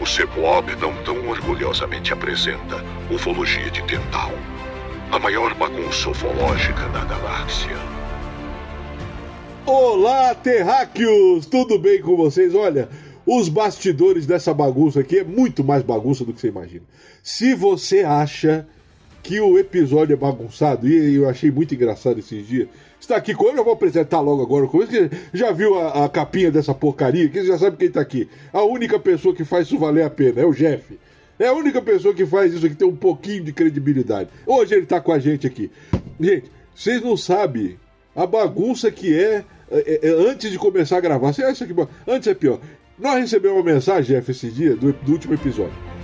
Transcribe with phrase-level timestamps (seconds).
[0.00, 4.32] o CEPOB não tão orgulhosamente apresenta Ufologia de Tental,
[5.12, 7.76] a maior bagunça ufológica da galáxia.
[9.66, 11.44] Olá, terráqueos!
[11.44, 12.54] Tudo bem com vocês?
[12.54, 12.88] Olha,
[13.26, 16.84] os bastidores dessa bagunça aqui é muito mais bagunça do que você imagina.
[17.22, 18.66] Se você acha
[19.22, 23.48] que o episódio é bagunçado, e eu achei muito engraçado esses dias, está aqui com.
[23.48, 24.92] Eu vou apresentar logo agora com isso.
[25.32, 27.28] Já viu a, a capinha dessa porcaria?
[27.28, 28.28] Que você já sabe quem está aqui.
[28.52, 30.98] A única pessoa que faz isso valer a pena é o Jeff.
[31.38, 34.28] É a única pessoa que faz isso aqui, tem um pouquinho de credibilidade.
[34.46, 35.70] Hoje ele está com a gente aqui.
[36.20, 37.78] Gente, vocês não sabem
[38.14, 41.32] a bagunça que é, é, é antes de começar a gravar.
[41.32, 41.74] Você acha que.
[42.06, 42.60] Antes é pior.
[42.98, 45.99] Nós recebemos uma mensagem, Jeff, esse dia, do, do último episódio.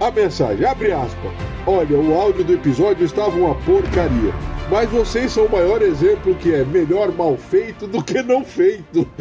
[0.00, 1.30] A mensagem, abre aspas.
[1.66, 4.32] Olha, o áudio do episódio estava uma porcaria.
[4.70, 9.06] Mas vocês são o maior exemplo que é melhor mal feito do que não feito.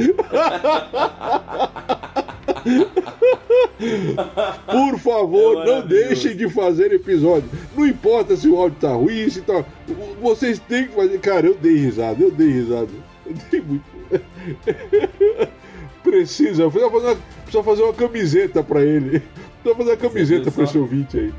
[4.65, 7.49] Por favor, é não deixem de fazer episódio.
[7.75, 9.65] Não importa se o áudio tá ruim, se tá.
[10.21, 11.19] Vocês têm que fazer.
[11.19, 12.87] Cara, eu dei risada, eu dei risada.
[13.25, 13.83] Eu dei muito.
[16.01, 19.21] Precisa, precisa fazer uma, precisa fazer uma camiseta pra ele.
[19.61, 21.33] Precisa fazer uma camiseta pra esse ouvinte aí.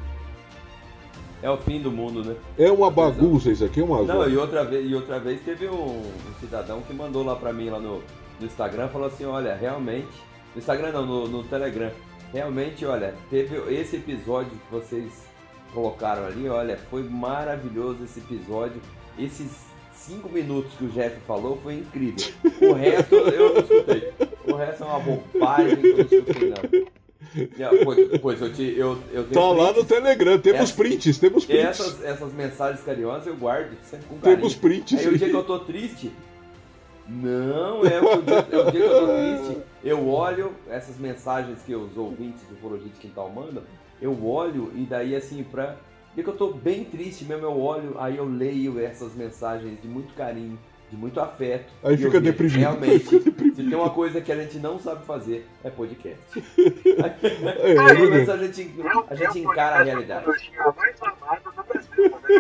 [1.43, 2.37] É o fim do mundo, né?
[2.59, 5.69] É uma bagunça isso aqui, é uma Não, e outra vez, e outra vez teve
[5.69, 8.03] um, um cidadão que mandou lá pra mim lá no,
[8.39, 10.09] no Instagram, falou assim, olha, realmente.
[10.55, 11.91] No Instagram não, no, no Telegram.
[12.33, 15.25] Realmente, olha, teve esse episódio que vocês
[15.73, 18.81] colocaram ali, olha, foi maravilhoso esse episódio.
[19.19, 19.51] Esses
[19.93, 22.33] cinco minutos que o Jeff falou foi incrível.
[22.61, 24.13] O resto eu não escutei.
[24.47, 27.00] O resto é uma bobagem que eu não escutei, não.
[27.85, 31.65] Pois, pois, eu, te, eu, eu Tá lá no Telegram, temos prints, temos prints.
[31.65, 34.39] Essas, essas mensagens carinhosas eu guardo sempre com carinho.
[34.39, 34.99] Temos prints.
[34.99, 36.13] Aí o dia que eu tô triste,
[37.07, 41.61] não, é o, dia, é o dia que eu tô triste, eu olho essas mensagens
[41.63, 43.63] que os ouvintes do Ufologia de Quintal mandam,
[44.01, 45.77] eu olho e daí assim, pra...
[46.15, 49.89] dia que eu tô bem triste mesmo, eu olho, aí eu leio essas mensagens de
[49.89, 50.59] muito carinho
[50.91, 51.73] de muito afeto.
[51.83, 52.59] Aí fica eu, deprimido.
[52.59, 53.57] Realmente, fica deprimido.
[53.57, 56.19] se tem uma coisa que a gente não sabe fazer, é podcast.
[56.59, 58.75] é, Pelo menos a gente,
[59.09, 60.27] a gente encara a realidade.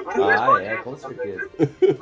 [0.06, 1.48] Ah, é, com certeza.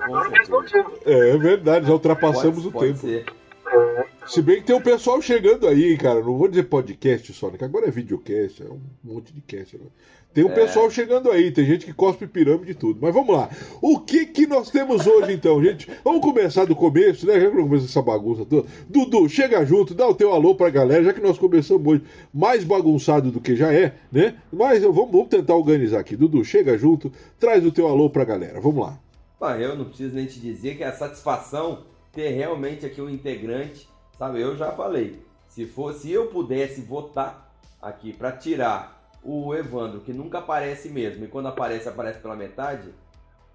[0.06, 0.91] Com certeza.
[1.04, 3.00] É, é verdade, já ultrapassamos pode, o pode tempo.
[3.00, 4.17] Ser.
[4.28, 6.21] Se bem que tem o um pessoal chegando aí, cara.
[6.21, 7.56] Não vou dizer podcast só, né?
[7.56, 9.78] Que agora é videocast, é um monte de cast.
[9.78, 9.87] Né?
[10.34, 10.55] Tem um é.
[10.55, 12.99] pessoal chegando aí, tem gente que cospe pirâmide e tudo.
[13.00, 13.49] Mas vamos lá.
[13.81, 15.91] O que que nós temos hoje então, gente?
[16.05, 17.41] Vamos começar do começo, né?
[17.41, 18.69] Já que começamos essa bagunça toda.
[18.87, 22.03] Dudu, chega junto, dá o teu alô pra galera, já que nós começamos hoje
[22.33, 24.37] mais bagunçado do que já é, né?
[24.53, 26.16] Mas vamos, vamos tentar organizar aqui.
[26.16, 27.10] Dudu, chega junto,
[27.41, 28.60] traz o teu alô pra galera.
[28.60, 29.00] Vamos lá.
[29.41, 33.09] Ah, eu não preciso nem te dizer que é a satisfação ter realmente aqui um
[33.09, 34.40] integrante, sabe?
[34.40, 35.22] Eu já falei.
[35.48, 41.28] Se fosse eu pudesse votar aqui para tirar o Evandro, que nunca aparece mesmo, e
[41.28, 42.88] quando aparece, aparece pela metade,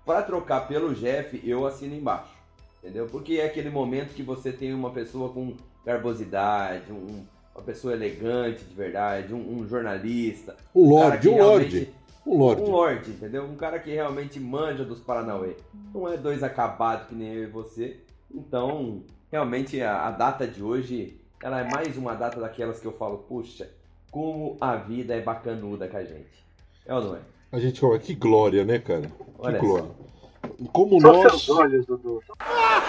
[0.05, 2.33] para trocar pelo Jeff, eu assino embaixo.
[2.79, 3.07] Entendeu?
[3.07, 7.25] Porque é aquele momento que você tem uma pessoa com garbosidade, um,
[7.55, 10.57] uma pessoa elegante de verdade, um, um jornalista.
[10.75, 11.93] Um, lorde, um lorde.
[12.25, 12.61] Um lorde.
[12.61, 13.45] Um lorde, entendeu?
[13.45, 15.55] Um cara que realmente manja dos Paranauê.
[15.93, 17.99] Não é dois acabados que nem eu e você.
[18.33, 19.03] Então,
[19.33, 23.17] realmente, a, a data de hoje, ela é mais uma data daquelas que eu falo,
[23.17, 23.67] puxa,
[24.11, 26.45] como a vida é bacanuda com a gente.
[26.85, 27.19] É ou não é?
[27.51, 29.11] A gente fala, que glória, né, cara?
[29.39, 29.87] Olha que glória.
[29.87, 30.65] Só.
[30.71, 31.49] Como Só nós.
[31.49, 32.21] Olhos, Dudu.
[32.39, 32.79] Ah,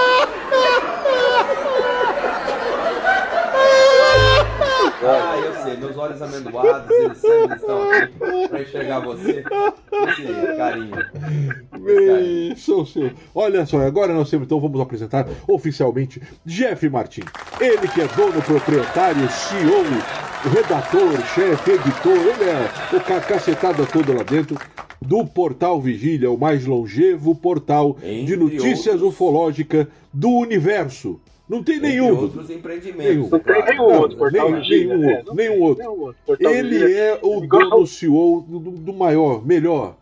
[5.01, 9.43] eu sei, meus olhos amendoados, eles sempre estão aqui pra enxergar você.
[10.09, 10.95] Esse carinho.
[12.57, 13.11] Sou seu.
[13.33, 17.21] Olha só, agora nós temos, então vamos apresentar oficialmente Jeff Martin.
[17.59, 19.83] Ele que é dono, proprietário, CEO,
[20.53, 24.57] redator, chefe, editor, ele é o cacetada toda lá dentro
[25.01, 29.13] do Portal Vigília, o mais longevo portal Entre de notícias outros.
[29.13, 31.19] ufológica do universo.
[31.51, 32.17] Não tem nenhum.
[32.17, 33.05] outros empreendimentos.
[33.05, 33.29] Nenhum.
[33.29, 34.17] Não tem nenhum outro.
[34.17, 35.83] Portal nenhum, Vigília, nenhum, outro, nenhum outro.
[35.83, 36.37] Nenhum outro.
[36.39, 39.97] Ele é o dono CEO do, do maior, melhor,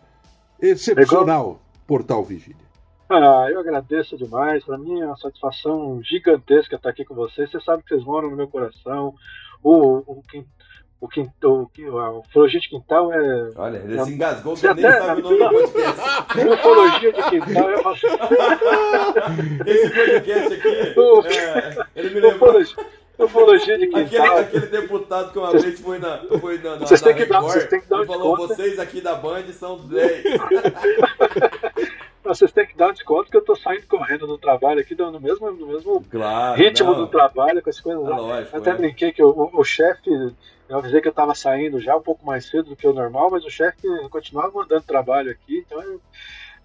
[0.61, 2.69] excepcional Portal Vigília.
[3.09, 4.63] Ah, eu agradeço demais.
[4.63, 7.49] Para mim é uma satisfação gigantesca estar aqui com vocês.
[7.49, 9.15] Você sabe que vocês moram no meu coração.
[9.63, 10.23] O, o,
[11.01, 13.51] o, quintal, o, ufologia de quintal é.
[13.55, 16.01] Olha, ele é, se engasgou que nem até, sabe o nome do podcast.
[16.53, 18.07] ufologia de quintal é assim.
[19.65, 20.99] Esse podcast aqui.
[20.99, 22.61] O, é, ele me lembrou.
[23.19, 24.37] Ufologia de quintal.
[24.37, 27.25] Aquele, aquele deputado que uma vez foi na, foi na, na, vocês na têm que
[27.25, 30.23] dar, vocês têm que dar falou: vocês aqui da Band são 10.
[32.29, 35.19] vocês têm que dar um desconto que eu tô saindo correndo do trabalho aqui, no
[35.19, 36.97] mesmo, no mesmo Claro, ritmo não.
[37.01, 38.17] do trabalho, com as coisas É lá.
[38.17, 38.75] lógico, Eu até é.
[38.75, 40.09] brinquei que o, o- o chefe,
[40.69, 43.31] eu avisei que eu tava saindo já um pouco mais cedo do que o normal,
[43.31, 46.01] mas o chefe continuava mandando trabalho aqui, então eu,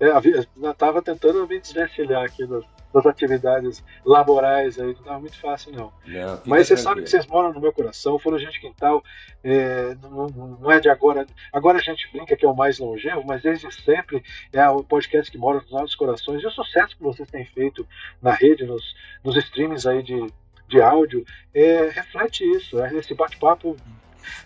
[0.00, 2.64] é, havia- eu tava tentando me desvencilhar aqui das,
[2.94, 5.92] das atividades laborais aí, não tava muito fácil não.
[6.06, 9.02] Não, Mas você sabe que vocês moram no meu coração, foram gente quintal,
[9.42, 10.28] é, não,
[10.60, 11.26] não- é de agora.
[11.52, 15.30] Agora a gente brinca que é o mais longevo, mas desde sempre é o podcast
[15.30, 16.40] que mora nos nossos corações.
[16.42, 17.86] E o sucesso que vocês têm feito
[18.22, 18.94] na rede, nos,
[19.24, 20.26] nos streamings aí de,
[20.68, 22.80] de áudio, é, reflete isso.
[22.80, 23.76] É esse bate-papo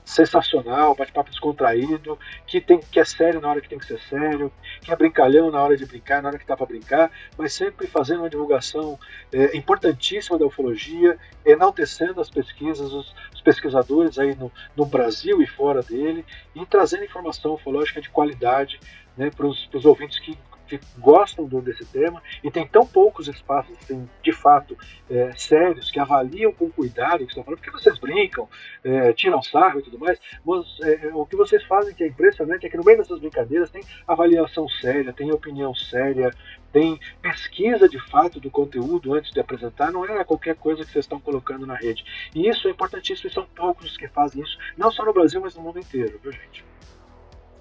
[0.05, 4.53] sensacional, bate-papo descontraído, que, tem, que é sério na hora que tem que ser sério,
[4.81, 7.87] que é brincalhão na hora de brincar, na hora que tá para brincar, mas sempre
[7.87, 8.99] fazendo uma divulgação
[9.33, 15.47] é, importantíssima da ufologia, enaltecendo as pesquisas, os, os pesquisadores aí no, no Brasil e
[15.47, 16.25] fora dele,
[16.55, 18.81] e trazendo informação ufológica de qualidade
[19.17, 24.09] né, para os ouvintes que, que gostam desse tema, e tem tão poucos espaços, assim,
[24.23, 24.77] de fato,
[25.11, 28.49] é, sérios, que avaliam com cuidado o que estão falando, porque vocês brincam,
[28.85, 32.67] é, tiram sarro e tudo mais, mas é, o que vocês fazem que é impressionante
[32.67, 36.31] é que no meio dessas brincadeiras tem avaliação séria, tem opinião séria,
[36.73, 41.05] tem pesquisa de fato do conteúdo antes de apresentar, não é qualquer coisa que vocês
[41.05, 42.05] estão colocando na rede.
[42.35, 45.41] E isso é importantíssimo e são poucos os que fazem isso, não só no Brasil,
[45.41, 46.65] mas no mundo inteiro, viu gente?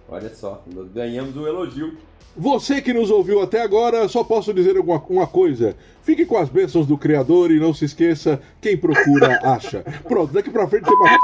[0.10, 0.64] Olha só,
[0.94, 1.98] ganhamos um elogio.
[2.40, 5.76] Você que nos ouviu até agora, só posso dizer uma, uma coisa.
[6.04, 9.84] Fique com as bênçãos do Criador e não se esqueça, quem procura, acha.
[10.08, 11.18] Pronto, daqui pra frente tem uma p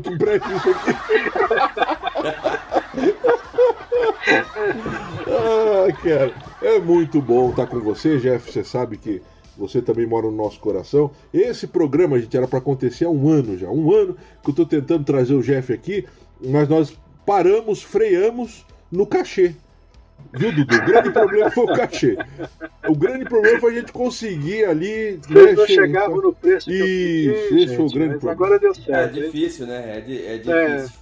[0.00, 0.90] que empreste isso aqui.
[5.26, 8.52] ah, cara, é muito bom estar com você, Jeff.
[8.52, 9.22] Você sabe que
[9.56, 11.10] você também mora no nosso coração.
[11.32, 13.68] Esse programa, gente, era pra acontecer há um ano já.
[13.70, 16.06] Um ano que eu tô tentando trazer o Jeff aqui,
[16.38, 16.94] mas nós
[17.34, 19.54] paramos, freamos no cachê.
[20.32, 20.74] Viu, Dudu?
[20.74, 22.18] O grande problema foi o cachê.
[22.88, 25.20] O grande problema foi a gente conseguir ali.
[25.28, 28.20] Vocês não che- chegavam no preço que eu Isso, pedi, esse foi o grande mas
[28.20, 28.32] problema.
[28.32, 29.16] agora deu É certo.
[29.16, 29.22] hein?
[29.22, 29.96] difícil, né?
[29.96, 31.00] É, di- é difícil.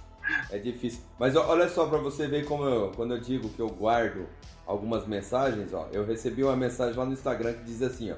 [0.51, 0.57] É.
[0.59, 0.99] difícil.
[1.19, 4.27] Mas olha só pra você ver como eu, quando eu digo que eu guardo
[4.67, 8.15] algumas mensagens, ó, eu recebi uma mensagem lá no Instagram que diz assim, ó: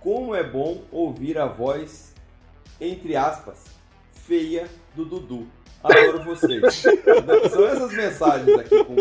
[0.00, 2.14] Como é bom ouvir a voz
[2.80, 3.64] entre aspas
[4.26, 4.66] feia
[4.96, 5.46] do Dudu.
[5.82, 6.76] Adoro vocês.
[7.50, 8.94] São essas mensagens aqui com,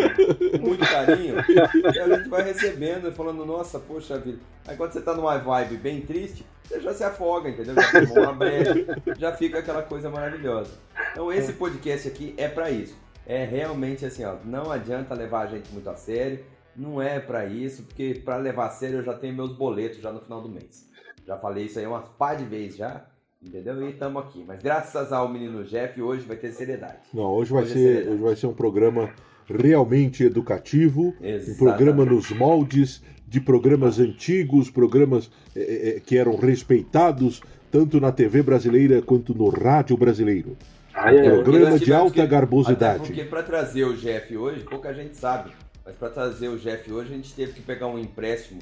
[0.60, 4.40] muito carinho que a gente vai recebendo e falando, nossa, poxa vida.
[4.68, 7.76] Aí quando você tá numa vibe bem triste, você já se afoga, entendeu?
[7.76, 8.88] Já toma uma breve,
[9.18, 10.72] já fica aquela coisa maravilhosa.
[11.12, 12.98] Então esse podcast aqui é pra isso.
[13.26, 16.44] É realmente assim, ó, não adianta levar a gente muito a sério,
[16.76, 20.12] não é pra isso, porque pra levar a sério eu já tenho meus boletos já
[20.12, 20.90] no final do mês.
[21.28, 23.06] Já falei isso aí umas par de vezes já,
[23.44, 23.88] entendeu?
[23.88, 24.44] E estamos aqui.
[24.48, 26.98] Mas graças ao menino Jeff, hoje vai ter seriedade.
[27.14, 28.10] Não, hoje vai, Hoje é ser, seriedade.
[28.14, 29.10] hoje vai ser um programa
[29.48, 31.58] realmente educativo, um Exatamente.
[31.58, 37.42] programa nos moldes de programas antigos, programas eh, eh, que eram respeitados
[37.72, 40.58] tanto na TV brasileira quanto no rádio brasileiro.
[40.94, 41.44] Ai, ai, ai.
[41.44, 43.00] Programa Porque de alta que- garbosidade.
[43.08, 45.52] Porque para trazer o Jeff hoje, pouca gente sabe.
[45.86, 48.60] Mas para trazer o Jeff hoje, a gente teve que pegar um empréstimo.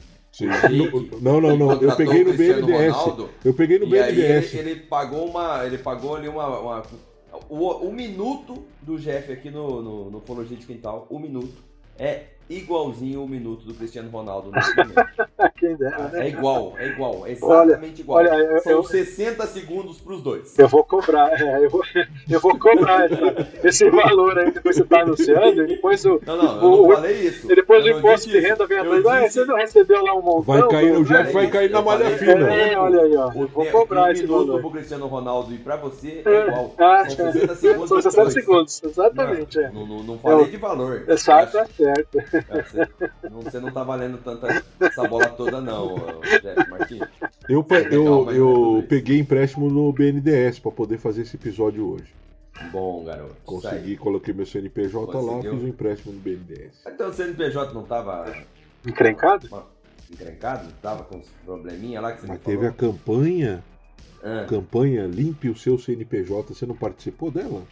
[1.22, 1.72] Não, não, não.
[1.82, 2.94] Eu peguei no BNDES.
[2.94, 4.54] Ronaldo, Eu peguei no e aí ele, BNDES.
[4.56, 5.66] ele pagou uma.
[5.66, 6.60] Ele pagou ali uma.
[6.60, 6.84] uma-
[7.50, 11.54] o, o minuto do Jeff aqui no, no, no Fologia de Quintal, o minuto,
[11.98, 14.96] é igualzinho o minuto do Cristiano Ronaldo nesse momento.
[15.60, 16.26] Quem dera, né?
[16.26, 18.20] É igual, é igual, é exatamente igual.
[18.20, 20.58] olha, eu- São eu- 60 segundos pros dois.
[20.58, 21.82] Eu vou cobrar, é, eu, vou,
[22.30, 26.38] eu vou cobrar essa- esse valor aí, depois você tá anunciando, e depois o, Não,
[26.38, 27.52] não, eu O- não falei isso.
[27.52, 29.06] e depois Eu o imposto de renda vem atrás.
[29.06, 30.42] Ah, você não recebeu lá um montão?
[30.44, 32.54] Vai cair, o Jeff vai cair na malha fina.
[32.54, 33.30] É, olha aí, ó.
[33.30, 34.62] O Eu vou cobrar esse minuto valor.
[34.62, 36.74] pro Cristiano Ronaldo e pra você é É, igual.
[36.78, 37.90] ah, São 60 segundos.
[37.90, 38.34] São 60 depois.
[38.34, 39.60] segundos, exatamente.
[39.60, 39.70] é.
[39.72, 41.04] Não, não, falei Eu- de valor.
[41.08, 42.18] Exato, tá certo.
[42.48, 42.62] É,
[43.44, 47.08] Você não, tá valendo tanta essa bola toda, não, Jeff Marquinhos.
[47.48, 51.88] Eu, pe- Legal, eu, eu é peguei empréstimo no BNDES para poder fazer esse episódio
[51.94, 52.14] hoje.
[52.72, 53.36] Bom, garoto.
[53.46, 55.54] Consegui, coloquei meu CNPJ lá, Conseguiu?
[55.56, 56.72] fiz um empréstimo no BNDES.
[56.88, 58.34] Então o CNPJ não tava
[58.86, 59.50] Encrencado?
[60.12, 60.66] encrencado?
[60.66, 62.94] Não tava com uns probleminha lá que você Mas me teve a falou?
[62.94, 63.64] campanha,
[64.24, 67.64] Ah, campanha Limpe o seu CNPJ, você não participou dela?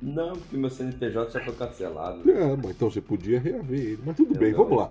[0.00, 2.30] Não, porque meu CNPJ já foi cancelado.
[2.30, 3.98] É, mas então você podia reaver ele.
[4.04, 4.58] Mas tudo Eu bem, não.
[4.64, 4.90] vamos lá.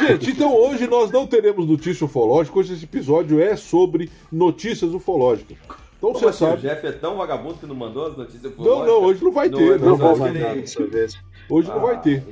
[0.00, 5.56] Gente, então hoje nós não teremos notícia ufológica, hoje esse episódio é sobre notícias ufológicas.
[5.98, 6.62] Então Como você assim, o sabe.
[6.62, 9.58] Jeff é tão vagabundo que não mandou as notícias Não, não, hoje não vai Não,
[9.58, 9.80] ter.
[9.80, 11.18] Não, Não que mandar dessa vez.
[11.48, 12.22] Hoje não Ah, vai ter.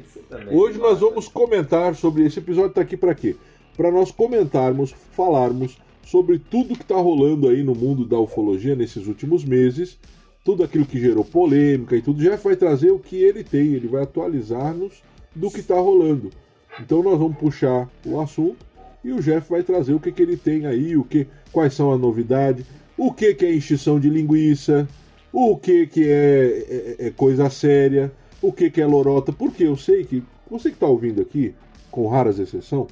[0.50, 2.26] Hoje nós vamos comentar sobre.
[2.26, 3.36] Esse episódio está aqui para quê?
[3.76, 9.06] Para nós comentarmos, falarmos sobre tudo que está rolando aí no mundo da ufologia nesses
[9.06, 9.98] últimos meses,
[10.44, 12.20] tudo aquilo que gerou polêmica e tudo.
[12.20, 15.02] Jeff vai trazer o que ele tem, ele vai atualizar-nos
[15.34, 16.30] do que está rolando.
[16.78, 18.64] Então nós vamos puxar o assunto
[19.02, 21.92] e o Jeff vai trazer o que, que ele tem aí, o que, quais são
[21.92, 22.64] as novidades,
[22.96, 24.86] o que, que é enchição de linguiça,
[25.32, 29.76] o que, que é, é, é coisa séria, o que, que é lorota, porque eu
[29.76, 31.54] sei que você que está ouvindo aqui,
[31.90, 32.88] com raras exceções,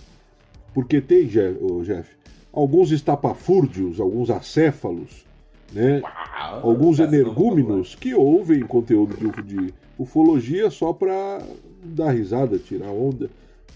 [0.73, 2.09] porque tem, Jeff, Jeff
[2.53, 5.25] alguns estapafúrdios, alguns acéfalos,
[5.73, 6.03] né?
[6.63, 11.41] Alguns energúmenos que ouvem conteúdo de, de ufologia só para
[11.83, 13.31] dar risada, tirar onda.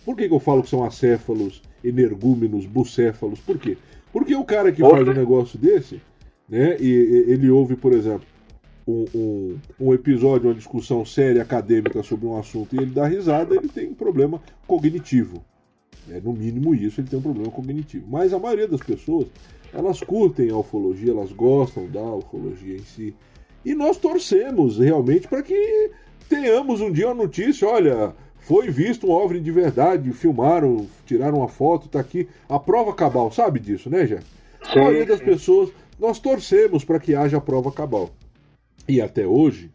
[0.04, 3.40] Por que, que eu falo que são acéfalos, energúmenos, bucéfalos?
[3.40, 3.76] Por quê?
[4.12, 6.00] Porque o cara que faz um negócio desse,
[6.48, 8.26] né, e, e ele ouve, por exemplo,
[8.86, 13.56] um, um, um, episódio, uma discussão séria acadêmica sobre um assunto e ele dá risada,
[13.56, 15.44] ele tem um problema cognitivo.
[16.08, 18.06] É, no mínimo isso, ele tem um problema cognitivo.
[18.08, 19.26] Mas a maioria das pessoas,
[19.73, 23.14] elas curtem a ufologia, elas gostam da ufologia em si.
[23.64, 25.90] E nós torcemos realmente para que
[26.28, 31.49] tenhamos um dia uma notícia, olha, foi visto um OVNI de verdade, filmaram, tiraram uma
[31.49, 32.28] foto, tá aqui.
[32.49, 34.20] A prova cabal, sabe disso, né, Jé?
[34.62, 38.11] A maioria das pessoas, nós torcemos para que haja a prova cabal.
[38.88, 39.70] E até hoje,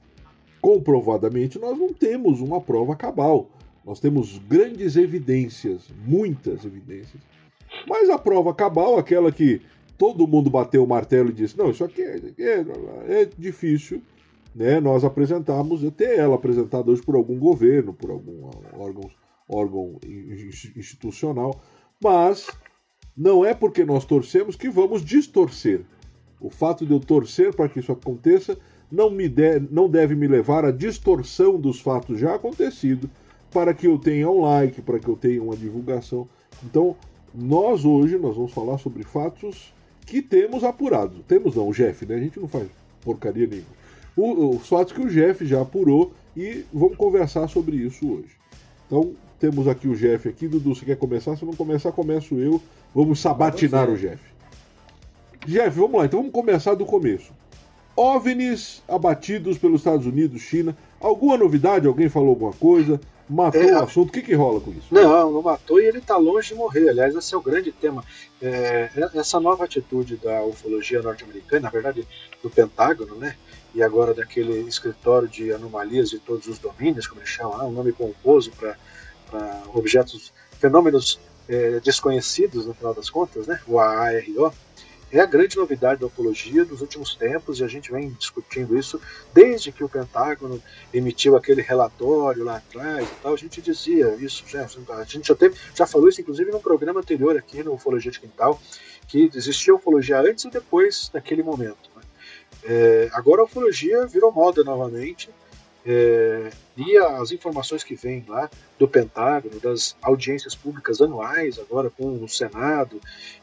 [0.62, 3.50] comprovadamente, nós não temos uma prova cabal.
[3.84, 7.22] Nós temos grandes evidências, muitas evidências.
[7.88, 9.62] Mas a prova cabal, aquela que
[10.02, 14.02] todo mundo bateu o martelo e disse: não, isso aqui é, é, é difícil
[14.56, 19.12] né, nós apresentarmos, até ela apresentada hoje por algum governo, por algum órgão,
[19.48, 20.00] órgão
[20.76, 21.62] institucional,
[22.04, 22.50] mas
[23.16, 25.82] não é porque nós torcemos que vamos distorcer.
[26.40, 28.58] O fato de eu torcer para que isso aconteça
[28.92, 33.08] não, me de, não deve me levar à distorção dos fatos já acontecidos
[33.52, 36.28] para que eu tenha um like, para que eu tenha uma divulgação.
[36.64, 36.96] Então,
[37.36, 39.72] nós hoje nós vamos falar sobre fatos
[40.06, 41.24] que temos apurado.
[41.28, 42.16] Temos não, o Jeff, né?
[42.16, 42.68] A gente não faz
[43.02, 43.68] porcaria nenhuma.
[44.16, 48.36] O, os fatos que o Jeff já apurou e vamos conversar sobre isso hoje.
[48.86, 50.48] Então, temos aqui o Jeff aqui.
[50.48, 51.36] Dudu, você quer começar?
[51.36, 52.62] Se não começar, começo eu.
[52.94, 54.22] Vamos sabatinar o Jeff.
[55.46, 56.06] Jeff, vamos lá.
[56.06, 57.32] Então vamos começar do começo.
[57.96, 60.76] OVNIs abatidos pelos Estados Unidos, China.
[61.00, 61.88] Alguma novidade?
[61.88, 63.00] Alguém falou alguma coisa?
[63.32, 64.10] Matou é, o assunto?
[64.10, 64.88] O que, que rola com isso?
[64.92, 66.90] Não, não matou e ele está longe de morrer.
[66.90, 68.04] Aliás, esse é o grande tema.
[68.42, 72.06] É, essa nova atitude da ufologia norte-americana, na verdade,
[72.44, 73.38] do Pentágono, né?
[73.74, 77.94] E agora daquele escritório de anomalias de todos os domínios, como ele chama, um nome
[77.94, 78.76] pomposo para
[79.74, 83.62] objetos, fenômenos é, desconhecidos, no final das contas, né?
[83.66, 84.54] O AARO
[85.12, 89.00] é a grande novidade da ufologia dos últimos tempos e a gente vem discutindo isso
[89.34, 90.62] desde que o Pentágono
[90.94, 93.34] emitiu aquele relatório lá atrás e tal.
[93.34, 97.38] A gente dizia isso, a gente já, teve, já falou isso inclusive num programa anterior
[97.38, 98.60] aqui no Ufologia de Quintal,
[99.08, 101.90] que existia ufologia antes e depois daquele momento.
[101.96, 102.02] Né?
[102.64, 105.30] É, agora a ufologia virou moda novamente
[105.86, 112.24] é, e as informações que vêm lá do Pentágono, das audiências públicas anuais, agora com
[112.24, 113.00] o Senado,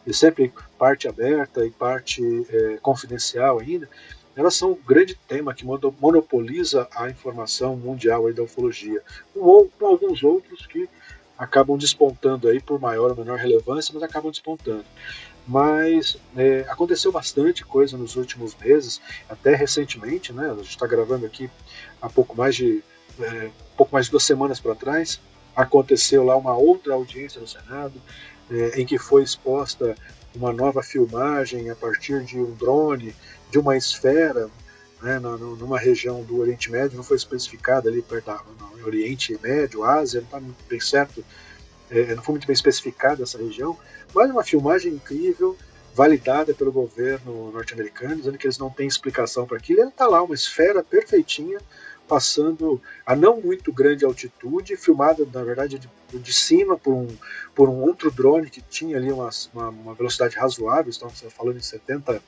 [0.07, 3.88] e sempre parte aberta e parte é, confidencial ainda,
[4.37, 9.02] elas são um grande tema que monopoliza a informação mundial da ufologia,
[9.35, 10.88] com, com alguns outros que
[11.37, 14.85] acabam despontando aí por maior ou menor relevância, mas acabam despontando
[15.49, 20.50] mas é, aconteceu bastante coisa nos últimos meses, até recentemente, né?
[20.50, 21.50] A gente está gravando aqui
[22.02, 22.85] há pouco mais de
[23.19, 25.19] é, pouco mais de duas semanas para trás,
[25.57, 27.95] aconteceu lá uma outra audiência no Senado,
[28.50, 29.97] é, em que foi exposta
[30.35, 33.14] uma nova filmagem a partir de um drone,
[33.50, 34.50] de uma esfera,
[35.02, 38.31] né, numa região do Oriente Médio, não foi especificada ali perto
[38.76, 41.25] do Oriente Médio, Ásia, não está bem certo,
[41.90, 43.78] é, não foi muito bem especificada essa região,
[44.14, 45.57] mas uma filmagem incrível,
[45.95, 49.80] validada pelo governo norte-americano, dizendo que eles não têm explicação para aquilo.
[49.80, 51.59] Ele está lá, uma esfera perfeitinha,
[52.07, 57.09] passando a não muito grande altitude, filmada, na verdade, de, de cima por um,
[57.54, 61.66] por um outro drone que tinha ali uma, uma, uma velocidade razoável, estamos falando de
[61.66, 62.23] 70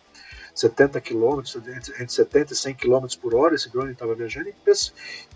[0.52, 1.40] 70 km,
[2.00, 4.52] entre 70 e 100 km por hora, esse drone estava viajando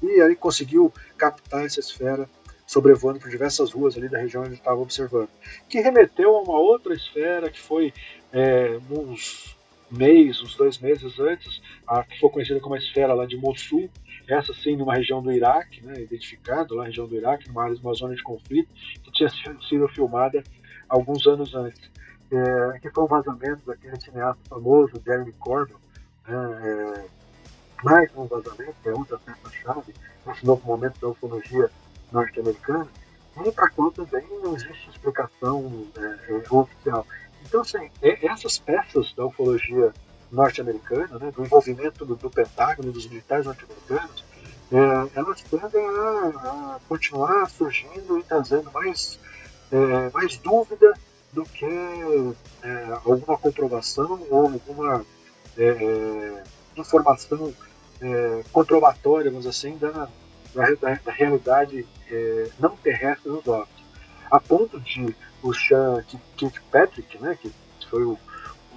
[0.03, 2.29] e, e conseguiu captar essa esfera
[2.67, 5.29] sobrevoando por diversas ruas ali da região onde estava observando,
[5.69, 7.93] que remeteu a uma outra esfera que foi
[8.33, 9.57] é, uns
[9.91, 13.89] meses, uns dois meses antes, a que foi conhecida como a esfera lá de Mossul,
[14.27, 17.95] essa sim numa região do Iraque, né, identificado lá na região do Iraque, numa, numa
[17.95, 18.69] zona de conflito,
[19.03, 19.29] que tinha
[19.69, 20.43] sido filmada
[20.89, 21.93] alguns anos antes.
[22.33, 25.77] É, que foi um vazamento daquele cineasta famoso, Jeremy Corbyn,
[26.27, 27.05] né, é,
[27.85, 29.95] mais um vazamento, é outra peça-chave
[30.27, 31.71] nesse novo momento da ufologia
[32.15, 32.89] norte-americana,
[33.45, 37.07] e para qual também não existe explicação é, é, oficial.
[37.45, 39.93] Então, assim, é, essas peças da ufologia
[40.31, 44.25] norte-americana, né, do envolvimento do, do, Pentágono, dos militares norte-americanos,
[44.73, 49.19] é, elas tendem a, a, continuar surgindo e trazendo mais,
[49.71, 50.95] é, mais dúvida
[51.33, 51.67] do que
[52.63, 55.05] é, alguma comprovação ou alguma
[55.57, 56.43] é, é,
[56.77, 57.53] informação
[58.53, 60.09] comprobatória, vamos assim, da,
[60.55, 61.87] da, da realidade
[62.59, 63.85] não terrestre dos ovos.
[64.31, 66.03] A ponto de o Sean
[66.37, 67.53] Kirkpatrick, né, que
[67.89, 68.19] foi o,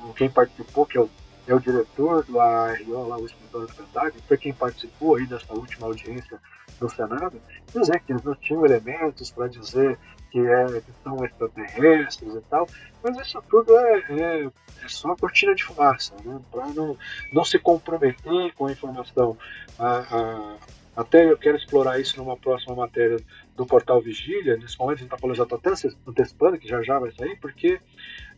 [0.04, 1.10] o, quem participou, que é o
[1.48, 5.54] é o diretor do ARO, lá, o escritório do Pentágono, foi quem participou aí dessa
[5.54, 6.38] última audiência
[6.78, 7.42] do Senado,
[7.74, 9.98] dizer que eles não tinham elementos para dizer
[10.30, 12.68] que, é, que são extraterrestres e tal,
[13.02, 16.40] mas isso tudo é, é, é só cortina de fumaça, né?
[16.52, 16.98] para não,
[17.32, 19.38] não se comprometer com a informação.
[19.80, 20.56] A, a,
[20.98, 23.18] até eu quero explorar isso numa próxima matéria
[23.56, 24.58] do portal Vigília.
[24.58, 25.70] Nesse momento a gente está falando, já está até
[26.08, 27.80] antecipando, que já já vai sair, porque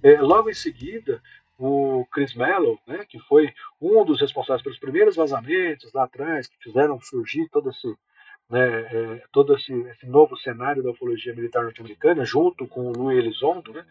[0.04, 1.22] é, logo em seguida
[1.58, 6.58] o Chris Mello, né, que foi um dos responsáveis pelos primeiros vazamentos lá atrás, que
[6.62, 7.88] fizeram surgir todo esse,
[8.50, 13.20] né, é, todo esse, esse, novo cenário da ufologia militar norte-americana, junto com o Louis
[13.20, 13.86] Elizondo, né,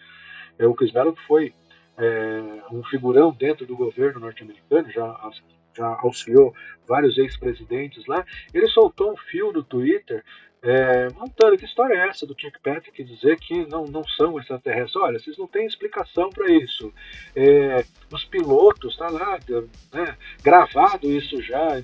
[0.58, 1.54] é, o Chris Mello que foi
[1.96, 5.06] é, um figurão dentro do governo norte-americano, já,
[5.80, 6.54] auxiliou
[6.86, 10.24] vários ex-presidentes lá, ele soltou um fio no Twitter
[10.60, 14.96] é, montando, que história é essa do Kirkpatrick dizer que não, não são extraterrestres?
[14.96, 16.92] Olha, vocês não têm explicação para isso.
[17.34, 19.38] É, os pilotos, tá lá,
[19.92, 21.80] né, gravado isso já,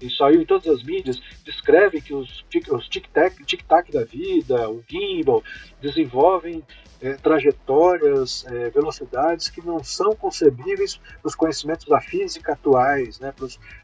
[0.00, 4.70] e saiu em todas as mídias, descrevem que os, os tic-tac tic -tac da vida,
[4.70, 5.42] o gimbal,
[5.80, 6.62] desenvolvem
[7.02, 13.34] é, trajetórias, é, velocidades que não são concebíveis para os conhecimentos da física atuais, né,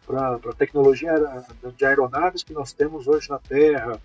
[0.07, 1.13] para a tecnologia
[1.77, 4.01] de aeronaves que nós temos hoje na Terra.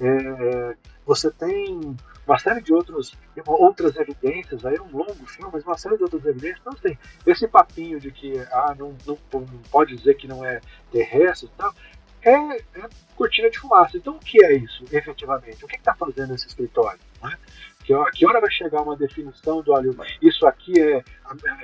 [0.00, 0.76] É, é,
[1.06, 3.14] você tem uma série de outros,
[3.46, 6.60] outras evidências, aí é um longo filme, mas uma série de outras evidências.
[6.60, 10.60] Então, tem esse papinho de que ah, não, não, não pode dizer que não é
[10.90, 11.74] terrestre e tal,
[12.22, 13.96] é, é, cortina de fumaça.
[13.96, 15.64] Então, o que é isso, efetivamente?
[15.64, 17.00] O que está fazendo esse escritório?
[17.22, 17.36] Né?
[17.84, 19.90] Que, que hora vai chegar uma definição do olha,
[20.22, 21.04] isso aqui é,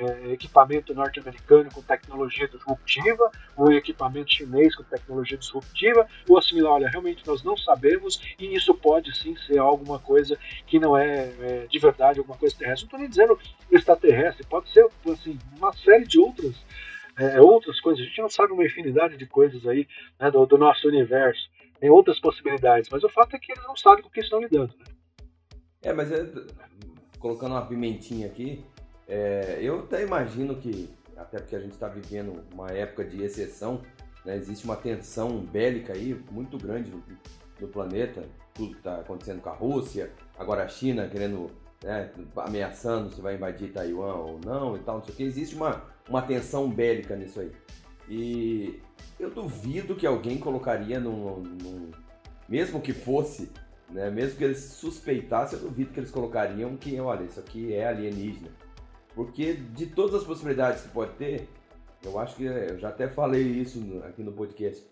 [0.01, 6.91] é equipamento norte-americano com tecnologia disruptiva, ou equipamento chinês com tecnologia disruptiva, ou assimilar, olha,
[6.91, 11.67] realmente nós não sabemos e isso pode sim ser alguma coisa que não é, é
[11.69, 12.85] de verdade, alguma coisa terrestre.
[12.85, 13.39] Não estou nem dizendo
[13.71, 16.55] extraterrestre, pode ser assim, uma série de outras
[17.17, 18.03] é, outras coisas.
[18.03, 19.87] A gente não sabe uma infinidade de coisas aí
[20.19, 21.51] né, do, do, nosso universo.
[21.79, 24.41] Tem outras possibilidades, mas o fato é que eles não sabem com o que estão
[24.41, 24.75] lidando.
[24.79, 24.85] Né?
[25.83, 26.27] É, mas é,
[27.19, 28.65] colocando uma pimentinha aqui,
[29.09, 33.81] é, eu até imagino que, até porque a gente está vivendo uma época de exceção,
[34.25, 37.03] né, existe uma tensão bélica aí muito grande no,
[37.61, 41.51] no planeta, tudo que está acontecendo com a Rússia, agora a China querendo,
[41.83, 45.23] né, ameaçando se vai invadir Taiwan ou não e tal, não sei o que.
[45.23, 47.53] Existe uma, uma tensão bélica nisso aí.
[48.09, 48.81] E
[49.19, 51.91] eu duvido que alguém colocaria num, num
[52.49, 53.51] mesmo que fosse
[53.91, 54.11] né?
[54.11, 58.49] Mesmo que eles suspeitassem, eu duvido que eles colocariam que, olha, isso aqui é alienígena.
[59.15, 61.49] Porque de todas as possibilidades que pode ter,
[62.03, 64.85] eu acho que eu já até falei isso aqui no podcast.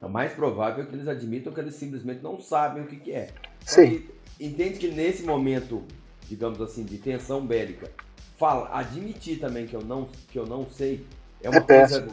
[0.00, 3.30] É mais provável que eles admitam que eles simplesmente não sabem o que, que é.
[3.66, 4.06] Sim.
[4.38, 5.84] entende que nesse momento,
[6.28, 7.90] digamos assim, de tensão bélica,
[8.36, 11.04] fala, admitir também que eu não, que eu não sei
[11.42, 12.08] é uma é coisa.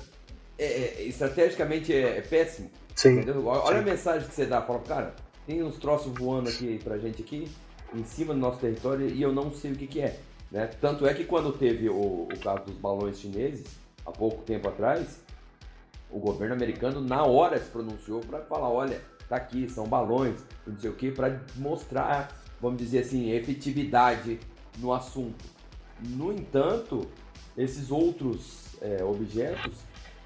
[0.57, 2.71] É, é, estrategicamente é, é péssimo.
[2.95, 3.19] Sim.
[3.19, 3.45] Entendeu?
[3.45, 3.81] Olha Sim.
[3.81, 5.15] a mensagem que você dá, fala, cara,
[5.45, 7.47] tem uns troços voando aqui pra gente aqui,
[7.93, 10.19] em cima do nosso território, e eu não sei o que, que é.
[10.51, 10.67] Né?
[10.67, 13.65] Tanto é que quando teve o, o caso dos balões chineses,
[14.05, 15.21] há pouco tempo atrás,
[16.09, 20.77] o governo americano na hora se pronunciou para falar, olha, tá aqui, são balões, não
[20.77, 22.29] sei o que, para mostrar,
[22.61, 24.39] vamos dizer assim, efetividade
[24.77, 25.43] no assunto.
[25.99, 27.07] No entanto,
[27.57, 29.73] esses outros é, objetos,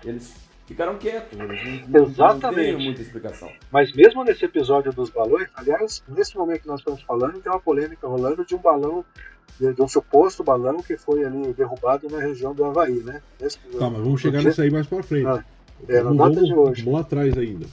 [0.04, 0.34] eles
[0.70, 1.38] ficaram quietos.
[1.38, 2.74] Eles não, Exatamente.
[2.74, 3.52] Não muita explicação.
[3.72, 7.60] Mas mesmo nesse episódio dos balões, aliás, nesse momento que nós estamos falando, tem uma
[7.60, 9.04] polêmica rolando de um balão,
[9.60, 13.20] de um suposto balão que foi ali derrubado na região do Havaí, né?
[13.40, 15.26] tá, mas vamos chegar nisso aí mais pra frente.
[15.26, 15.44] Ah,
[15.88, 16.84] é, na data de hoje.
[16.84, 17.66] Vamos lá atrás ainda.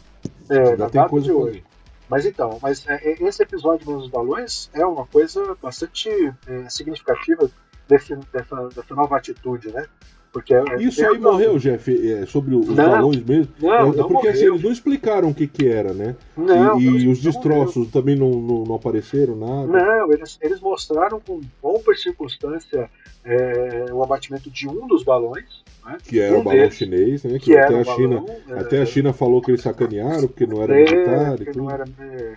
[0.49, 1.63] É, Ainda na data de hoje.
[2.09, 6.09] Mas então, mas é, é, esse episódio dos balões é uma coisa bastante
[6.47, 7.51] é, significativa
[7.87, 9.87] desse, dessa, dessa nova atitude, né?
[10.37, 13.49] Porque é, Isso aí morreu, Jeff, é, sobre os não, balões mesmo.
[13.59, 16.15] Não, é, não porque assim, eles não explicaram o que, que era, né?
[16.37, 19.67] Não, e, e os destroços também não, não, apareceram nada.
[19.67, 22.91] Não, eles, eles mostraram com bomba circunstância
[23.25, 25.65] é, o abatimento de um dos balões.
[25.87, 25.97] Né?
[26.05, 27.39] Que era um o balão deles, chinês, né?
[27.39, 30.63] Que, que até, a China, balão, até a China falou que eles sacanearam, porque não
[30.63, 31.63] era é, militar e que tudo.
[31.63, 31.85] não era,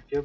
[0.07, 0.23] que,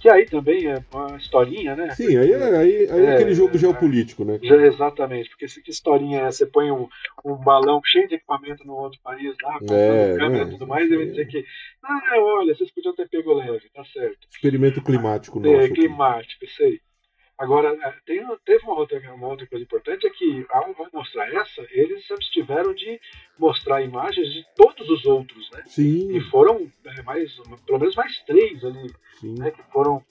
[0.00, 1.90] que aí também é uma historinha, né?
[1.94, 4.38] Sim, aí, aí, aí é, aquele jogo geopolítico, né?
[4.42, 6.30] Já, exatamente, porque que historinha é?
[6.30, 6.88] Você põe um,
[7.24, 10.50] um balão cheio de equipamento no outro país lá, com É, câmera né?
[10.50, 11.44] e tudo mais, ele vai dizer que,
[11.82, 14.28] ah, olha, vocês podiam ter pego leve, tá certo.
[14.30, 15.54] Experimento climático nosso.
[15.54, 15.74] É, aqui.
[15.74, 16.80] climático, isso aí.
[17.36, 21.66] Agora, é, tem, teve uma outra, uma outra coisa importante, é que ao mostrar essa,
[21.70, 23.00] eles se abstiveram de
[23.38, 25.62] mostrar imagens de todos os outros, né?
[25.66, 27.34] Sim, E foram é, mais,
[27.66, 28.88] pelo menos mais três ali,
[29.20, 29.34] sim.
[29.36, 29.50] né?
[29.50, 30.04] Que foram,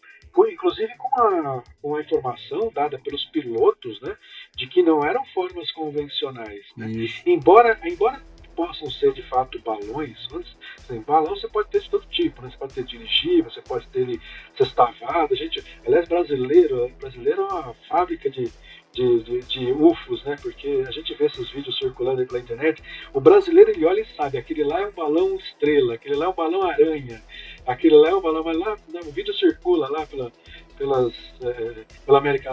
[0.49, 4.17] inclusive com uma, uma informação dada pelos pilotos, né?
[4.57, 6.87] De que não eram formas convencionais, né?
[7.25, 8.21] Embora, embora
[8.55, 12.49] possam ser de fato balões, antes, assim, balão você pode ter de todo tipo, né?
[12.49, 14.21] Você pode ter dirigível, você pode ter ele
[14.57, 18.51] sextavado, gente, aliás, brasileiro, brasileiro é uma fábrica de,
[18.93, 20.35] de, de, de UFOs, né?
[20.41, 22.81] Porque a gente vê esses vídeos circulando aí pela internet,
[23.13, 26.29] o brasileiro ele olha e sabe, aquele lá é um balão estrela, aquele lá é
[26.29, 27.21] um balão aranha,
[27.65, 30.31] aquele lá é um balão, mas lá né, o vídeo circula lá pela,
[30.77, 32.51] pelas, eh, pela América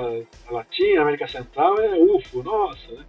[0.50, 3.04] Latina, América Central, é UFO, nossa, né?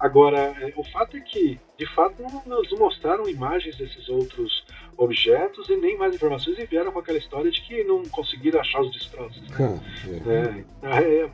[0.00, 4.64] Agora, é, o fato é que, de fato, não nos mostraram imagens desses outros
[4.96, 8.80] objetos e nem mais informações e vieram com aquela história de que não conseguiram achar
[8.80, 9.42] os destroços.
[9.52, 9.78] Ah,
[10.88, 11.00] é.
[11.02, 11.30] É, é,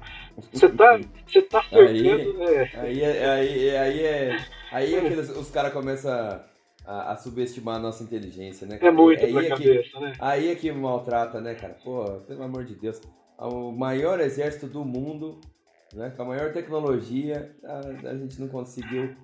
[0.53, 2.43] Você tá, você tá cercando.
[2.43, 3.31] é, Aí é.
[3.31, 4.45] Aí, aí é.
[4.73, 6.13] Aí é que os caras começam
[6.85, 8.79] a, a subestimar a nossa inteligência, né?
[8.81, 10.13] é muito aí pra é que, cabeça, né?
[10.19, 11.77] Aí é que maltrata, né, cara?
[11.85, 13.01] Pô, pelo amor de Deus.
[13.39, 15.41] O maior exército do mundo,
[15.97, 16.13] né?
[16.17, 19.17] Com a maior tecnologia, a, a gente não conseguiu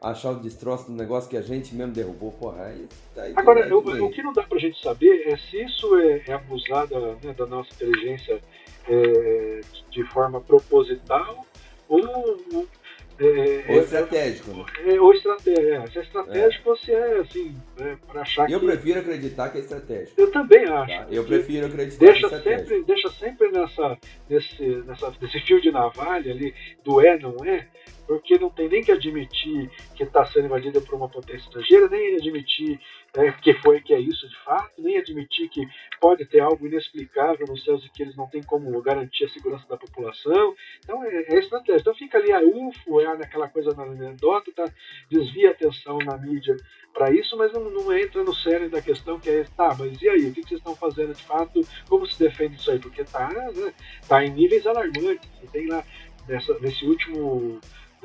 [0.00, 2.32] achar o destroço do negócio que a gente mesmo derrubou.
[2.32, 5.96] Porra, aí, aí Agora, aí o, que não dá pra gente saber é se isso
[5.98, 8.40] é, é abusar da, né, da nossa inteligência
[8.88, 9.60] é,
[9.90, 11.44] de forma proposital
[11.88, 12.66] ou.
[13.16, 14.64] É, Ou estratégico, né?
[14.86, 15.86] é, ou estratégia.
[15.86, 18.66] Se é estratégico, você é assim, é, para achar Eu que.
[18.66, 20.20] prefiro acreditar que é estratégico.
[20.20, 20.86] Eu também acho.
[20.98, 21.06] Tá?
[21.10, 22.68] Eu prefiro acreditar que é Deixa estratégico.
[22.68, 23.98] sempre, deixa sempre nessa,
[24.28, 26.52] nesse, nessa, nesse fio de navalha ali
[26.84, 27.68] do é, não é,
[28.06, 32.16] porque não tem nem que admitir que está sendo invadida por uma potência estrangeira, nem
[32.16, 32.80] admitir
[33.16, 35.66] né, que foi que é isso de fato, nem admitir que
[36.00, 39.66] pode ter algo inexplicável nos céus e que eles não têm como garantir a segurança
[39.68, 40.54] da população.
[40.82, 41.80] Então é, é estratégia.
[41.80, 44.64] Então fica ali a UFO, é naquela coisa na anedota, tá,
[45.10, 46.56] desvia a atenção na mídia
[46.92, 50.08] para isso, mas não, não entra no cerne da questão que é, tá, mas e
[50.08, 51.60] aí, o que, que vocês estão fazendo de fato?
[51.88, 52.78] Como se defende isso aí?
[52.78, 53.74] Porque tá, né,
[54.08, 55.28] tá em níveis alarmantes.
[55.52, 55.84] Tem lá,
[56.28, 57.60] nessa, nesse último,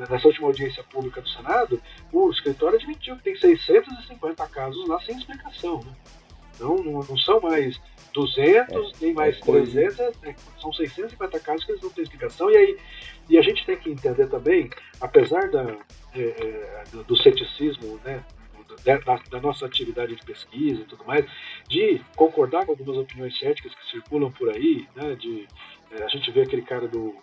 [0.09, 1.81] nessa última audiência pública do Senado,
[2.11, 5.79] o escritório admitiu que tem 650 casos lá sem explicação.
[5.83, 5.91] Né?
[6.55, 7.79] Então não, não são mais
[8.13, 9.71] 200, nem mais é coisa.
[9.71, 12.49] 300, é- são 650 casos que eles não têm explicação.
[12.51, 12.77] E aí
[13.29, 15.77] e a gente tem que entender também, apesar da,
[16.15, 18.23] é, é, do, do ceticismo, né,
[18.83, 21.25] da, da- da nossa atividade de pesquisa e tudo mais,
[21.67, 25.47] de concordar com algumas opiniões céticas que circulam por aí, né, de,
[25.91, 27.15] é, a gente vê aquele cara do,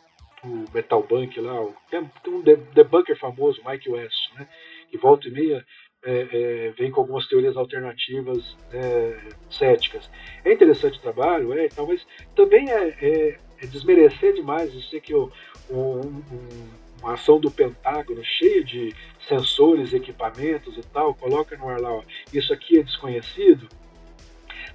[0.47, 4.47] do Metal Bank lá, o- tem um de- debunker famoso, Mike West, né,
[4.91, 5.65] que volta e meia
[6.05, 9.17] é, é, vem com algumas teorias alternativas é,
[9.51, 10.09] céticas.
[10.45, 12.07] É interessante o trabalho, é, tal, mas
[12.37, 15.33] também é, é- é desmerecer demais dizer que o,
[15.69, 16.69] um-
[17.01, 18.95] uma ação do Pentágono cheia de
[19.27, 23.69] sensores, equipamentos e tal, coloca no ar lá, ó, isso aqui é desconhecido,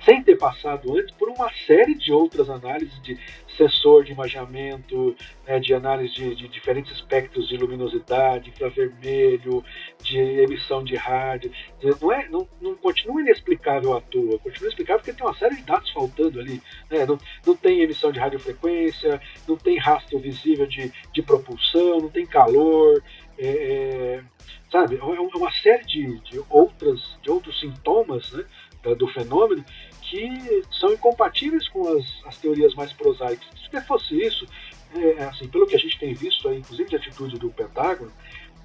[0.05, 3.17] sem ter passado antes por uma série de outras análises de
[3.57, 9.63] sensor de imaginamento, né, de análise de, de diferentes espectros de luminosidade, infravermelho,
[10.01, 11.51] de emissão de rádio.
[12.01, 15.63] Não, é, não, não continua inexplicável à toa, continua inexplicável porque tem uma série de
[15.63, 16.61] dados faltando ali.
[16.89, 17.05] Né?
[17.05, 22.25] Não, não tem emissão de radiofrequência, não tem rastro visível de, de propulsão, não tem
[22.25, 23.03] calor.
[23.37, 24.23] É, é,
[24.71, 28.45] sabe, é uma série de, de, outras, de outros sintomas né,
[28.97, 29.63] do fenômeno
[30.01, 33.47] que são incompatíveis com as, as teorias mais prosaicas.
[33.69, 34.45] Se fosse isso,
[34.93, 38.11] é, assim, pelo que a gente tem visto, aí, inclusive de atitude do Pentágono,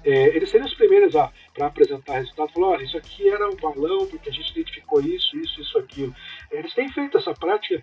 [0.03, 1.13] é, eles seriam os primeiros
[1.53, 5.37] para apresentar resultado, falar, olha, isso aqui era um balão porque a gente identificou isso,
[5.37, 6.15] isso, isso, aquilo.
[6.51, 7.81] Eles têm feito essa prática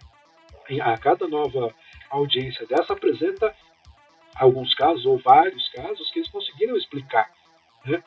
[0.81, 1.75] a cada nova
[2.11, 3.55] audiência dessa apresenta
[4.35, 7.31] alguns casos ou vários casos que eles conseguiram explicar.
[7.85, 8.03] Né?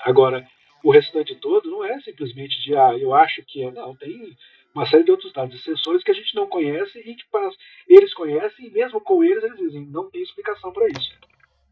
[0.00, 0.46] Agora,
[0.82, 3.70] o restante todo não é simplesmente de, ah, eu acho que é.
[3.70, 4.36] Não, tem
[4.74, 7.50] uma série de outros dados e sensores que a gente não conhece e que para,
[7.88, 11.12] eles conhecem, e mesmo com eles, eles dizem, não tem explicação para isso.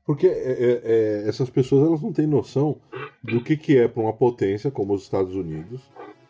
[0.04, 2.80] Porque é, é, é, essas pessoas elas não têm noção
[3.22, 5.82] do que, que é para uma potência como os Estados Unidos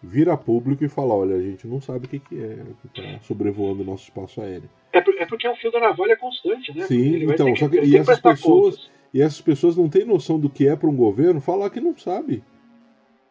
[0.02, 3.00] vir a público e falar, olha, a gente não sabe o que, que é que
[3.00, 4.68] está sobrevoando o nosso espaço aéreo.
[4.92, 6.86] É, por, é, porque é um fio da navalha constante, né?
[6.86, 8.90] Sim, então, que, que, e essas pessoas contas.
[9.12, 11.96] e essas pessoas não têm noção do que é para um governo falar que não
[11.96, 12.42] sabe.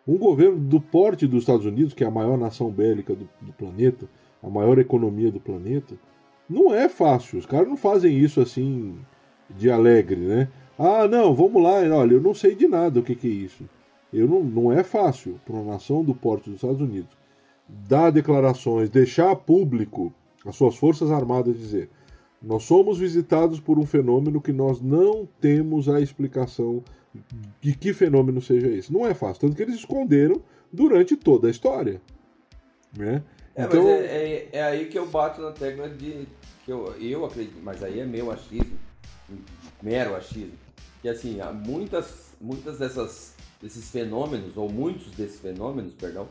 [0.08, 3.54] Um governo do porte dos Estados Unidos, que é a maior nação bélica do, do
[3.54, 4.08] planeta,
[4.42, 5.96] a maior economia do planeta,
[6.50, 7.40] não é fácil.
[7.40, 8.96] Os caras não fazem isso assim
[9.50, 10.48] de alegre, né?
[10.78, 13.68] Ah, não, vamos lá, olha, eu não sei de nada o que, que é isso.
[14.14, 17.18] Eu não, não é fácil para uma nação do porte dos Estados Unidos
[17.68, 20.14] dar declarações, deixar público
[20.46, 21.90] as suas forças armadas dizer:
[22.42, 26.84] nós somos visitados por um fenômeno que nós não temos a explicação
[27.62, 28.92] de que fenômeno seja esse.
[28.92, 32.02] Não é fácil, tanto que eles esconderam durante toda a história.
[32.96, 33.24] Né?
[33.56, 33.84] É, então...
[33.84, 36.28] mas é, é, é, aí que eu bato na tecla de.
[36.64, 38.78] que eu, eu acredito, mas aí é meu achismo,
[39.82, 40.54] mero achismo,
[41.02, 46.28] que assim, há muitas, muitas dessas, desses fenômenos, ou muitos desses fenômenos, perdão,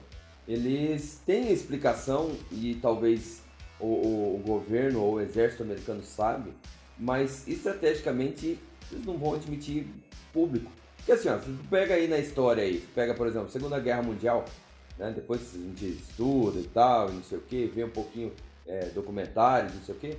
[0.47, 3.43] eles têm explicação e talvez
[3.81, 6.53] o, o, o governo ou o exército americano sabe,
[6.99, 8.59] mas estrategicamente
[8.91, 9.87] eles não vão admitir
[10.37, 10.71] público.
[10.99, 14.45] Porque assim, ó, tu pega aí na história aí, pega, por exemplo, Segunda Guerra Mundial,
[14.99, 18.33] né, depois a gente estuda e tal, não sei o que, vê um pouquinho
[18.67, 20.19] é, documentários, não sei o que,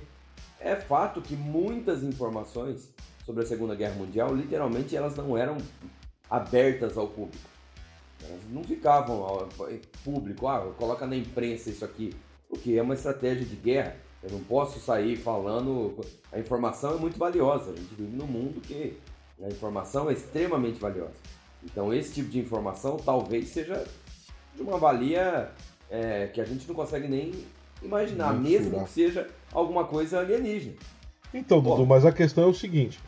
[0.58, 2.92] é fato que muitas informações
[3.24, 5.56] sobre a Segunda Guerra Mundial, literalmente, elas não eram
[6.28, 7.46] abertas ao público.
[8.24, 9.48] Elas não ficavam ao
[10.02, 12.12] público, ah, coloca na imprensa isso aqui,
[12.48, 13.96] porque é uma estratégia de guerra.
[14.22, 16.00] Eu não posso sair falando.
[16.32, 17.70] A informação é muito valiosa.
[17.70, 18.98] A gente vive num mundo que
[19.42, 21.14] a informação é extremamente valiosa.
[21.64, 23.84] Então, esse tipo de informação talvez seja
[24.54, 25.50] de uma valia
[25.90, 27.32] é, que a gente não consegue nem
[27.82, 30.74] imaginar, mesmo que seja alguma coisa alienígena.
[31.32, 32.98] Então, Dudu, mas a questão é o seguinte: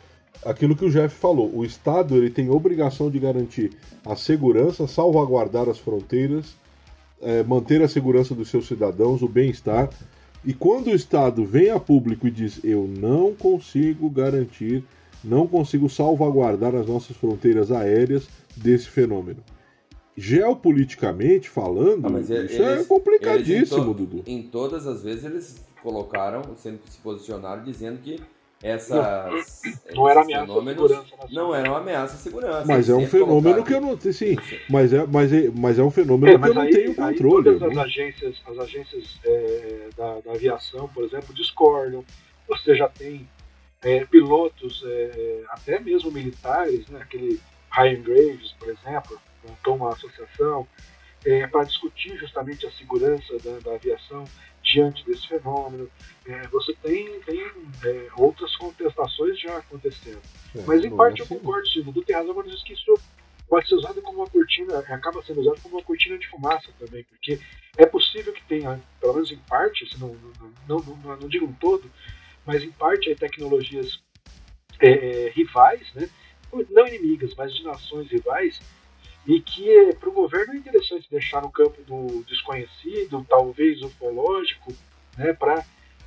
[0.45, 3.71] aquilo que o Jeff falou, o Estado ele tem obrigação de garantir
[4.05, 6.55] a segurança, salvaguardar as fronteiras,
[7.21, 9.89] é, manter a segurança dos seus cidadãos, o bem-estar.
[10.43, 14.83] E quando o Estado vem a público e diz eu não consigo garantir,
[15.23, 19.43] não consigo salvaguardar as nossas fronteiras aéreas desse fenômeno.
[20.17, 24.23] Geopoliticamente falando, ah, isso eles, é complicadíssimo, em to Dudu.
[24.27, 28.19] Em todas as vezes eles colocaram, sempre se posicionaram dizendo que
[28.63, 29.61] essas
[29.95, 32.65] não, era ameaça segurança não era uma ameaça à segurança.
[32.67, 34.35] Mas é um fenômeno que eu não sim,
[34.69, 37.49] mas é, mas é, mas é um fenômeno é, que eu não aí, tenho controle.
[37.49, 42.05] Aí todas as agências, as agências é, da, da, aviação, por exemplo, discordam.
[42.47, 43.27] Você já tem
[43.83, 47.39] é, pilotos, é, até mesmo militares, né, aquele
[47.71, 50.67] Ryan Graves, por exemplo, montou uma associação
[51.25, 54.25] é, para discutir justamente a segurança da, da aviação
[54.63, 55.89] diante desse fenômeno.
[56.25, 57.41] É, você tem, tem
[57.83, 60.21] é, outras contestações já acontecendo.
[60.55, 61.35] É, Mas em parte eu assim.
[61.35, 62.03] concordo, Silvio.
[62.03, 62.93] Tem razão quando diz que isso
[63.47, 67.03] pode ser usado como uma cortina, acaba sendo usado como uma cortina de fumaça também,
[67.03, 67.37] porque
[67.77, 71.45] é possível que tenha, pelo menos em parte, se não, não, não, não, não digo
[71.45, 71.83] um todo,
[72.45, 74.01] mas em parte aí, tecnologias
[74.79, 76.09] é, é, rivais, né?
[76.69, 78.59] não inimigas, mas de nações rivais,
[79.25, 84.73] e que é, para o governo é interessante deixar no campo do desconhecido, talvez ufológico,
[85.17, 85.63] né, para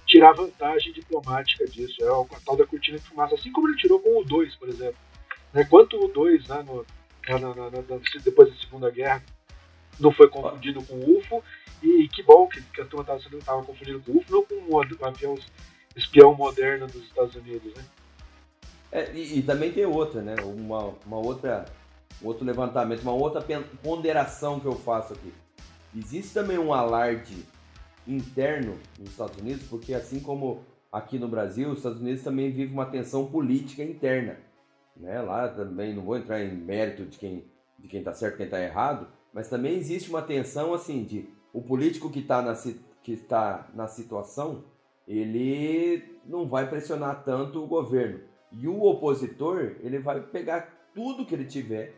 [0.06, 2.02] tirar vantagem diplomática disso.
[2.02, 4.68] É o tal da cortina de fumaça, assim como ele tirou com o 2, por
[4.68, 4.96] exemplo.
[5.52, 6.84] Né, quanto o 2, né, no,
[8.22, 9.24] depois da Segunda Guerra,
[9.98, 11.42] não foi confundido com o UFO,
[11.82, 15.06] e que bom que, que a turma estava confundindo com o UFO, não com um
[15.06, 15.36] avião
[15.96, 17.74] espião moderno dos Estados Unidos.
[17.74, 17.84] Né?
[18.92, 20.36] É, e, e, também tem outra, né?
[20.42, 21.64] Uma, uma outra
[22.22, 23.44] outro levantamento, uma outra
[23.82, 25.32] ponderação que eu faço aqui.
[25.94, 27.44] Existe também um alarde
[28.06, 32.72] interno nos Estados Unidos, porque assim como aqui no Brasil, os Estados Unidos também vive
[32.72, 34.38] uma tensão política interna.
[34.96, 35.20] Né?
[35.20, 37.44] Lá também, não vou entrar em mérito de quem
[37.84, 41.60] de quem está certo quem está errado, mas também existe uma tensão assim de o
[41.60, 42.54] político que, tá na,
[43.02, 44.64] que está na situação,
[45.06, 48.20] ele não vai pressionar tanto o governo.
[48.52, 51.94] E o opositor, ele vai pegar tudo que ele tiver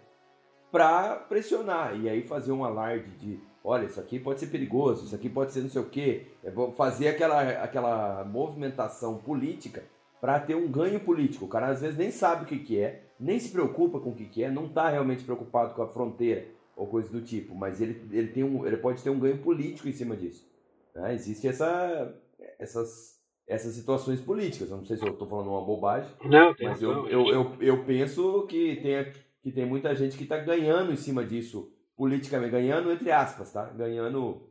[0.72, 5.14] para pressionar e aí fazer um alarde de olha, isso aqui pode ser perigoso, isso
[5.14, 9.82] aqui pode ser não sei o quê, é fazer aquela, aquela movimentação política
[10.20, 11.46] para ter um ganho político.
[11.46, 14.14] O cara às vezes nem sabe o que, que é, nem se preocupa com o
[14.14, 17.80] que, que é, não está realmente preocupado com a fronteira ou coisa do tipo, mas
[17.80, 20.46] ele, ele, tem um, ele pode ter um ganho político em cima disso.
[20.94, 21.14] Né?
[21.14, 22.14] Existe essa,
[22.58, 24.70] essas, essas situações políticas.
[24.70, 27.84] Eu não sei se eu estou falando uma bobagem, não, mas eu, eu, eu, eu
[27.84, 32.90] penso que tem que tem muita gente que está ganhando em cima disso politicamente, ganhando
[32.90, 33.64] entre aspas, tá?
[33.66, 34.42] Ganhando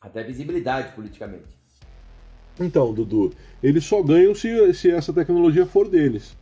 [0.00, 1.58] até visibilidade politicamente.
[2.60, 6.36] Então, Dudu, eles só ganham se, se essa tecnologia for deles.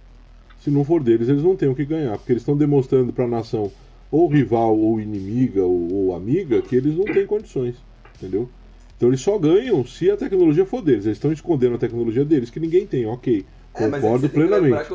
[0.61, 3.25] Se não for deles, eles não têm o que ganhar, porque eles estão demonstrando para
[3.25, 3.73] a nação,
[4.11, 7.77] ou rival, ou inimiga, ou, ou amiga, que eles não têm condições,
[8.17, 8.49] entendeu?
[8.97, 11.05] Então eles só ganham se a tecnologia for deles.
[11.05, 13.45] Eles estão escondendo a tecnologia deles, que ninguém tem, ok.
[13.75, 14.89] É, Concordo plenamente.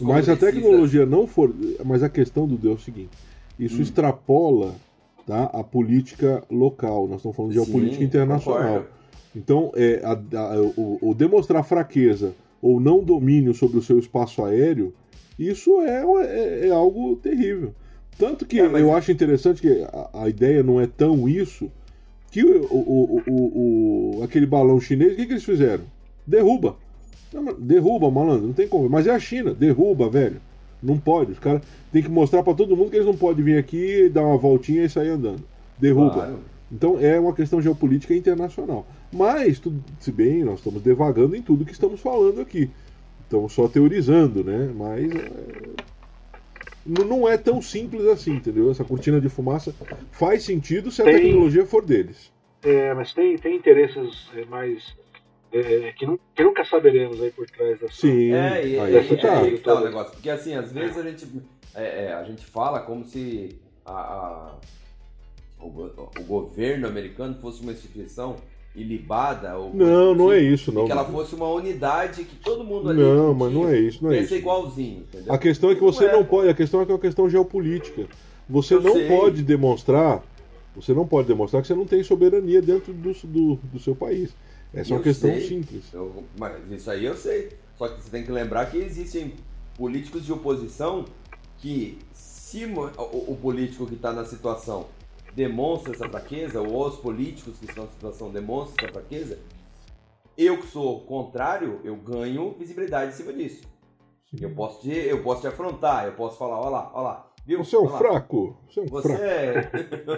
[0.00, 1.54] mas a tecnologia não for.
[1.84, 3.10] Mas a questão do Deus é o seguinte:
[3.58, 3.82] isso hum.
[3.82, 4.74] extrapola
[5.26, 7.06] tá, a política local.
[7.06, 8.62] Nós estamos falando de geopolítica internacional.
[8.62, 8.94] Concordo.
[9.36, 14.44] Então, é, a, a, o, o, demonstrar fraqueza ou não domínio sobre o seu espaço
[14.44, 14.94] aéreo
[15.38, 17.74] Isso é, é, é algo terrível.
[18.16, 18.80] Tanto que é, mas...
[18.80, 21.70] eu acho interessante que a, a, ideia não é tão isso,
[22.34, 25.84] que o, o, o, o aquele balão chinês, o que, que eles fizeram?
[26.26, 26.74] Derruba.
[27.32, 28.90] Não, derruba, malandro, não tem como.
[28.90, 30.40] Mas é a China, derruba, velho.
[30.82, 31.30] Não pode.
[31.30, 34.26] Os caras têm que mostrar para todo mundo que eles não podem vir aqui, dar
[34.26, 35.44] uma voltinha e sair andando.
[35.78, 36.10] Derruba.
[36.10, 36.38] Claro.
[36.72, 38.84] Então é uma questão geopolítica internacional.
[39.12, 42.68] Mas, tudo, se bem, nós estamos devagando em tudo que estamos falando aqui.
[43.22, 44.72] Estamos só teorizando, né?
[44.76, 45.30] Mas é...
[46.86, 48.70] não é tão simples assim, entendeu?
[48.70, 49.74] Essa cortina de fumaça
[50.12, 51.14] faz sentido se a tem...
[51.14, 52.32] tecnologia for deles.
[52.62, 54.94] É, mas tem, tem interesses é, mais
[55.52, 57.92] é, que, não, que, nunca saberemos aí por trás dessa.
[57.92, 59.40] Sim, é, e, aí, é, tá.
[59.40, 60.12] aí tá o negócio.
[60.12, 61.26] Porque assim, às vezes a gente,
[61.74, 64.54] é, é, a gente fala como se a, a
[65.60, 68.36] o, o, governo americano fosse uma instituição
[68.74, 69.56] ilibada.
[69.56, 70.86] Ou não, não é isso, não.
[70.86, 73.00] Que ela fosse uma unidade que todo mundo ali.
[73.00, 74.34] Não, mas não é isso, não é isso.
[74.34, 75.32] igualzinho, entendeu?
[75.32, 76.24] A questão é que você não, não é.
[76.24, 76.48] pode.
[76.48, 78.06] A questão é que é uma questão geopolítica.
[78.48, 79.08] Você Eu não sei.
[79.08, 80.22] pode demonstrar.
[80.74, 84.34] Você não pode demonstrar que você não tem soberania dentro do, do, do seu país.
[84.72, 85.84] Essa é uma questão sei, simples.
[85.92, 87.50] Eu, mas isso aí eu sei.
[87.78, 89.34] Só que você tem que lembrar que existem
[89.76, 91.04] políticos de oposição
[91.58, 94.86] que, se o, o político que está na situação
[95.34, 99.38] demonstra essa fraqueza, ou os políticos que estão na situação demonstram essa fraqueza,
[100.36, 103.62] eu que sou contrário, eu ganho visibilidade em cima disso.
[104.40, 107.62] Eu posso, te, eu posso te afrontar, eu posso falar, olha lá, olha lá, Viu?
[107.62, 108.56] Você é um fraco.
[108.68, 109.22] Você é um Você fraco.
[109.22, 109.62] É...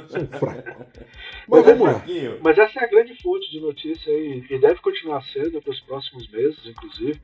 [0.06, 0.86] Você é um fraco.
[1.48, 2.04] Mas, mas vamos lá.
[2.42, 5.80] Mas essa é a grande fonte de notícia aí, e deve continuar sendo para os
[5.80, 7.20] próximos meses, inclusive.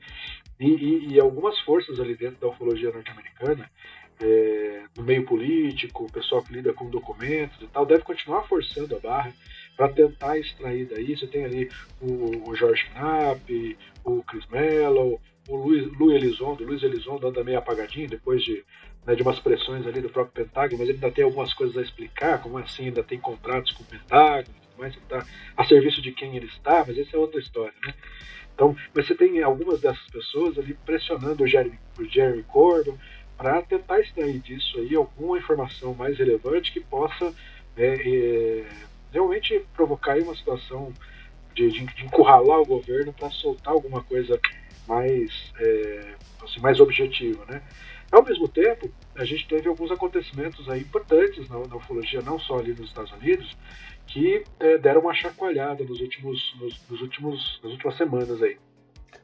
[0.61, 3.69] E, e, e, algumas forças ali dentro da ufologia norte-americana,
[4.21, 8.97] é, no meio político, o pessoal que lida com documentos e tal, deve continuar forçando
[8.97, 9.33] a barra
[9.77, 11.17] para tentar extrair daí.
[11.17, 11.71] Você tem ali
[12.01, 16.65] o, o George Knapp, o Chris Mello, o Luiz, Luiz Elizondo.
[16.65, 18.65] Luiz Elizondo anda meio apagadinho depois de
[19.07, 21.83] né, de umas pressões ali do próprio Pentágono, mas ele ainda tem algumas coisas a
[21.83, 26.37] explicar, como assim ainda tem contratos com o Pentágono, mas está a serviço de quem
[26.37, 27.95] ele está, mas essa é outra história, né?
[28.55, 32.95] Então, mas você tem algumas dessas pessoas ali pressionando o Jeremy, o Jeremy Corbyn
[33.43, 37.35] para tentar extrair disso aí alguma informação mais relevante que possa
[37.77, 38.65] é, é,
[39.11, 40.93] realmente provocar uma situação
[41.53, 44.39] de, de, de encurralar o governo para soltar alguma coisa
[44.87, 47.61] mais, é, assim, mais objetiva, né?
[48.13, 52.59] Ao mesmo tempo, a gente teve alguns acontecimentos aí importantes na, na ufologia, não só
[52.61, 53.57] ali nos Estados Unidos,
[54.07, 58.57] que é, deram uma chacoalhada nos últimos, nos, nos, últimos, nas últimas semanas aí.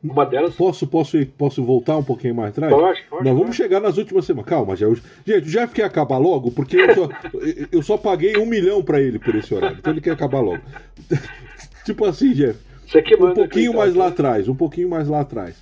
[0.03, 0.55] Uma delas.
[0.55, 2.72] Posso, posso, posso voltar um pouquinho mais atrás?
[2.72, 3.24] Pode, pode.
[3.24, 4.48] Nós vamos chegar nas últimas semanas.
[4.48, 4.87] Calma, já.
[5.27, 7.09] Gente, o Jeff quer acabar logo, porque eu só,
[7.72, 9.77] eu só paguei um milhão para ele por esse horário.
[9.79, 10.62] Então ele quer acabar logo.
[11.85, 12.59] tipo assim, Jeff.
[13.20, 15.57] um pouquinho mais lá atrás, um pouquinho mais lá atrás.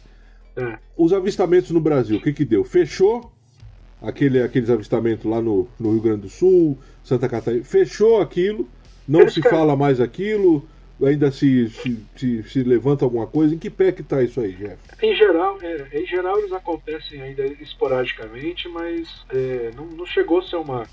[0.57, 0.79] É.
[0.97, 2.62] Os avistamentos no Brasil, o que que deu?
[2.65, 3.33] Fechou
[4.03, 7.65] aquele, aqueles avistamentos lá no, no Rio Grande do Sul, Santa Catarina.
[7.65, 8.69] Fechou aquilo,
[9.09, 10.67] não se fala mais aquilo,
[11.03, 13.55] ainda se, se, se, se, levanta alguma coisa.
[13.55, 14.79] Em que pé que está isso aí, Jeff?
[15.03, 20.43] Em geral, é, em geral eles acontecem ainda esporadicamente, mas é, não, não chegou a
[20.43, 20.87] ser uma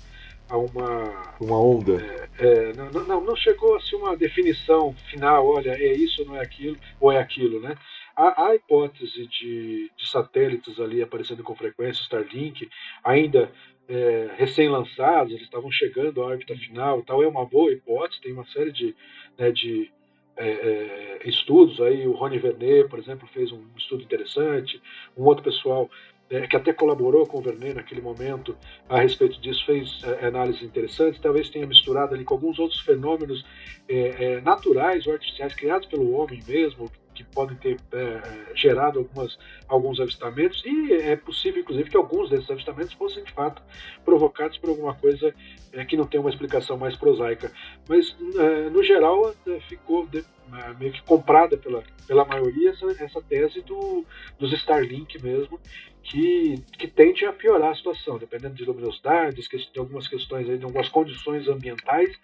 [0.46, 5.46] a uma uma onda é, é, não, não, não chegou a ser uma definição final
[5.46, 7.74] olha é isso não é aquilo ou é aquilo né
[8.16, 12.68] a, a hipótese de, de, satélites ali aparecendo com frequência, Starlink,
[13.02, 13.50] ainda
[13.88, 18.46] é, recém-lançados, eles estavam chegando à órbita final tal, é uma boa hipótese, tem uma
[18.46, 18.94] série de,
[19.38, 19.90] né, de
[20.36, 24.80] é, é, estudos aí, o Rony Vernet, por exemplo, fez um estudo interessante,
[25.16, 25.88] um outro pessoal
[26.30, 28.56] é, que até colaborou com o Vernet naquele momento
[28.88, 33.44] a respeito disso, fez é, análises interessantes, talvez tenha misturado ali com alguns outros fenômenos
[33.88, 38.22] é, naturais ou artificiais criados pelo homem mesmo, que podem ter é,
[38.54, 43.62] gerado algumas, alguns avistamentos, e é possível, inclusive, que alguns desses avistamentos fossem, de fato,
[44.04, 45.34] provocados por alguma coisa
[45.72, 47.52] é, que não tem uma explicação mais prosaica.
[47.88, 52.86] Mas, é, no geral, é, ficou de, é, meio que comprada pela, pela maioria essa,
[53.02, 54.04] essa tese do,
[54.38, 55.58] dos Starlink mesmo,
[56.02, 60.64] que, que tende a piorar a situação, dependendo de luminosidades, de algumas questões, aí, de
[60.64, 62.14] algumas condições ambientais,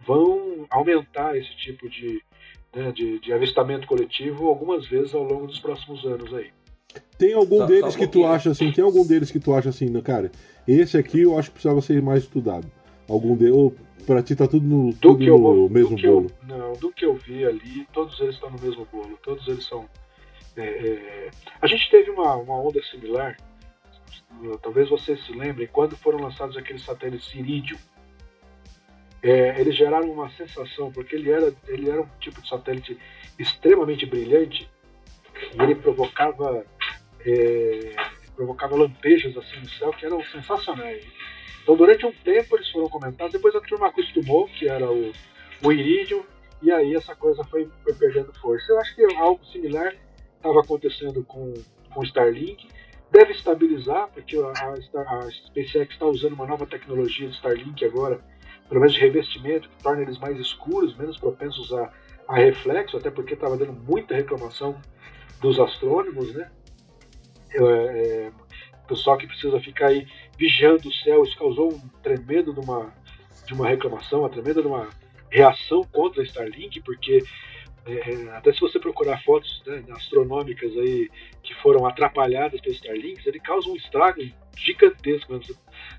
[0.00, 2.22] vão aumentar esse tipo de,
[2.74, 6.50] né, de, de, avistamento coletivo algumas vezes ao longo dos próximos anos aí.
[7.18, 8.72] Tem algum só, deles só um que tu acha assim?
[8.72, 10.30] Tem algum deles que tu acha assim, cara?
[10.66, 12.66] Esse aqui eu acho que precisava ser mais estudado.
[13.08, 13.74] Algum deles ou
[14.06, 16.30] para ti tá tudo no, tudo eu, no mesmo bolo?
[16.48, 19.18] Eu, não, do que eu vi ali, todos eles estão no mesmo bolo.
[19.22, 19.86] Todos eles são.
[20.56, 21.30] É, é...
[21.60, 23.36] A gente teve uma, uma onda similar.
[24.62, 27.78] Talvez vocês se lembrem quando foram lançados aqueles satélites Iridium
[29.22, 32.98] é, eles geraram uma sensação, porque ele era, ele era um tipo de satélite
[33.38, 34.68] extremamente brilhante
[35.54, 36.64] e ele provocava,
[37.24, 37.94] é,
[38.34, 41.04] provocava lampejos assim no céu que eram sensacionais.
[41.62, 45.12] Então, durante um tempo eles foram comentados, depois a turma acostumou, que era o,
[45.62, 46.24] o Iridium,
[46.60, 48.72] e aí essa coisa foi, foi perdendo força.
[48.72, 49.94] Eu acho que algo similar
[50.36, 51.52] estava acontecendo com,
[51.92, 52.68] com o Starlink.
[53.10, 58.20] Deve estabilizar, porque a, a, a SpaceX está usando uma nova tecnologia do Starlink agora,
[58.72, 61.92] pelo menos de revestimento, que torna eles mais escuros, menos propensos a,
[62.26, 64.80] a reflexo, até porque estava dando muita reclamação
[65.42, 66.50] dos astrônomos, né?
[67.50, 68.32] É, é,
[68.88, 70.06] pessoal que precisa ficar aí
[70.38, 72.94] vigiando o céu, isso causou um tremendo de uma,
[73.46, 74.88] de uma reclamação, uma tremenda de uma
[75.28, 77.22] reação contra a Starlink, porque
[77.84, 81.10] é, é, até se você procurar fotos né, astronômicas aí
[81.42, 84.22] que foram atrapalhadas pelos Starlinks, ele causa um estrago
[84.56, 85.40] gigantesco.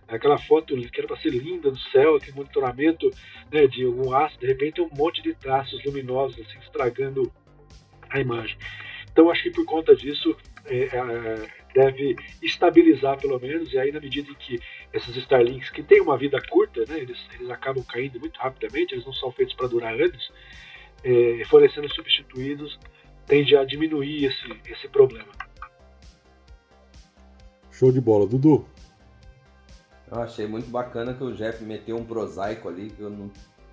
[0.07, 3.09] Aquela foto que era para ser linda no céu, aquele monitoramento
[3.51, 7.31] né, de algum astro, de repente um monte de traços luminosos assim, estragando
[8.09, 8.57] a imagem.
[9.11, 10.35] Então acho que por conta disso
[10.65, 14.59] é, é, deve estabilizar pelo menos, e aí na medida em que
[14.93, 19.05] esses Starlinks, que têm uma vida curta, né, eles, eles acabam caindo muito rapidamente, eles
[19.05, 20.31] não são feitos para durar anos,
[21.03, 22.79] é, forem sendo substituídos,
[23.25, 25.31] tende a diminuir esse, esse problema.
[27.73, 28.65] Show de bola, Dudu.
[30.11, 33.31] Eu achei muito bacana que o Jeff meteu um prosaico ali, que eu não.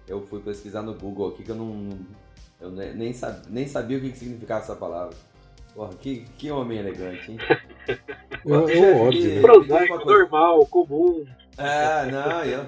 [0.09, 1.90] Eu fui pesquisar no Google aqui que eu não.
[2.59, 5.14] Eu nem, nem, sab, nem sabia o que significava essa palavra.
[5.74, 7.38] Porra, que, que homem elegante, hein?
[8.42, 9.42] Eu, eu ótimo.
[9.42, 11.26] Prosaico, normal, comum.
[11.59, 12.64] Ah, não, eu,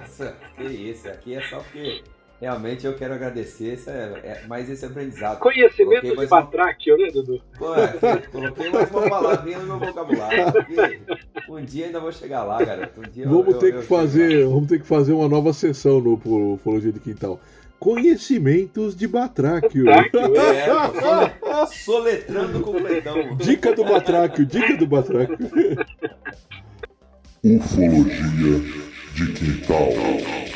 [0.55, 2.05] que isso, aqui é só porque
[2.43, 5.39] realmente eu quero agradecer esse, é, é, mais esse aprendizado.
[5.39, 7.41] Conhecimento de batráquio, né, Dudu?
[7.57, 7.89] Pô, é,
[8.33, 10.45] coloquei mais uma palavrinha no meu vocabulário.
[11.49, 13.01] Um dia ainda vou chegar lá, garoto.
[13.01, 16.01] Um dia vamos eu, ter eu, que fazer, vamos ter que fazer uma nova sessão
[16.01, 16.15] no
[16.55, 17.39] Ufologia de Quintal.
[17.79, 19.89] Conhecimentos de Batráquio.
[19.89, 23.37] É, soletrando completão.
[23.37, 25.39] Dica do Batráquio, dica do Batráquio.
[27.45, 28.61] Ufologia
[29.15, 30.52] de Quintal.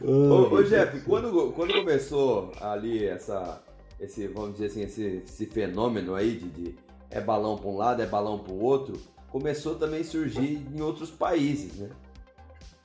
[0.00, 3.62] Ô, ô, Jeff, quando, quando começou ali essa,
[3.98, 6.74] esse, vamos dizer assim, esse, esse fenômeno aí de, de
[7.10, 10.80] é balão para um lado, é balão para o outro, começou também a surgir em
[10.80, 11.90] outros países, né?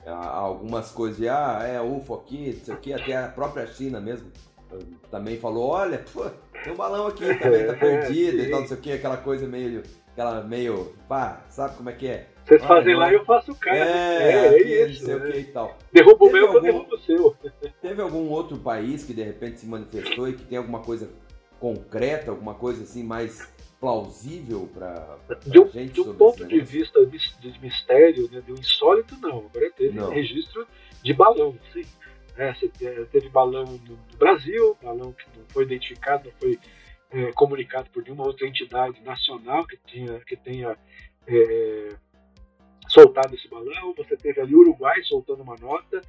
[0.06, 4.30] Algumas coisas de, ah, é UFO aqui, isso aqui, até a própria China mesmo
[5.10, 6.24] também falou, olha, pô,
[6.62, 9.46] tem um balão aqui também, tá perdido e tal, não sei o que, aquela coisa
[9.46, 12.28] meio, aquela meio, pá, sabe como é que é?
[12.44, 13.74] Vocês ah, fazem lá e eu faço cá.
[13.74, 15.08] É, é, aqui, é isso.
[15.08, 15.78] Não sei o que e tal.
[15.92, 17.36] Derruba o meu, algum, eu derrubo o seu.
[17.80, 21.10] Teve algum outro país que de repente se manifestou e que tem alguma coisa
[21.58, 27.60] concreta, alguma coisa assim mais plausível para de gente De um ponto de vista de
[27.60, 29.38] mistério, né, de um insólito, não.
[29.38, 30.10] Agora teve não.
[30.10, 30.66] registro
[31.02, 31.84] de balão, sim.
[32.36, 32.52] É,
[33.12, 36.58] teve balão no Brasil, balão que não foi identificado, não foi
[37.10, 40.76] é, comunicado por nenhuma outra entidade nacional que, tinha, que tenha
[41.26, 41.90] é,
[42.94, 43.92] soltado esse balão.
[43.94, 46.00] Você teve ali o Uruguai soltando uma nota.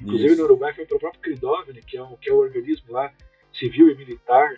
[0.00, 0.38] Inclusive Isso.
[0.38, 3.12] no Uruguai foi pelo próprio Cridovne, que é, um, que é o organismo lá
[3.52, 4.54] civil e militar.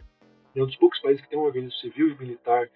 [0.55, 2.68] É um dos poucos países que tem um organismo civil e militar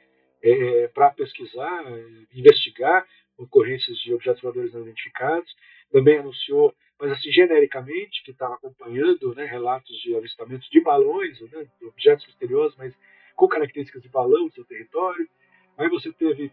[0.43, 1.85] é, para pesquisar,
[2.33, 3.05] investigar
[3.37, 5.51] ocorrências de objetos voadores não identificados.
[5.91, 11.67] Também anunciou, mas assim genericamente, que estava acompanhando né, relatos de avistamentos de balões, né,
[11.81, 12.95] de objetos misteriosos, mas
[13.35, 15.27] com características de balão no seu território.
[15.79, 16.53] Aí você teve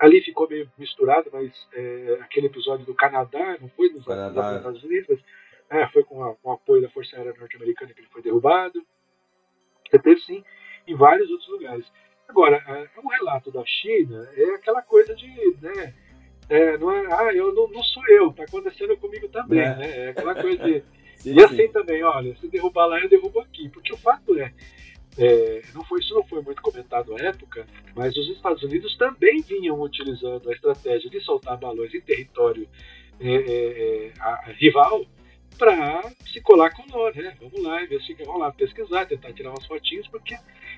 [0.00, 4.00] ali ficou meio misturado, mas é, aquele episódio do Canadá, não foi nos.
[4.00, 5.20] Estados Unidos, mas,
[5.70, 8.82] é, foi com, a, com o apoio da Força Aérea Norte-Americana que ele foi derrubado.
[9.88, 10.42] Você teve sim
[10.86, 11.86] em vários outros lugares.
[12.26, 15.28] Agora, é, o relato da China é aquela coisa de,
[15.60, 15.94] né,
[16.48, 19.76] é, não é, ah, eu não, não sou eu, está acontecendo comigo também, é.
[19.76, 20.06] né?
[20.06, 20.82] É aquela coisa de.
[21.16, 21.72] sim, e assim sim.
[21.72, 23.68] também, olha, se derrubar lá, eu derrubo aqui.
[23.68, 24.52] Porque o fato é,
[25.20, 29.42] é, não foi, isso não foi muito comentado à época, mas os Estados Unidos também
[29.42, 32.66] vinham utilizando a estratégia de soltar balões em território
[33.20, 35.04] é, é, é a, a rival
[35.58, 37.36] para se colar com nós, né?
[37.38, 40.34] Vamos lá, investigar, vamos lá pesquisar, tentar tirar umas fotinhas, porque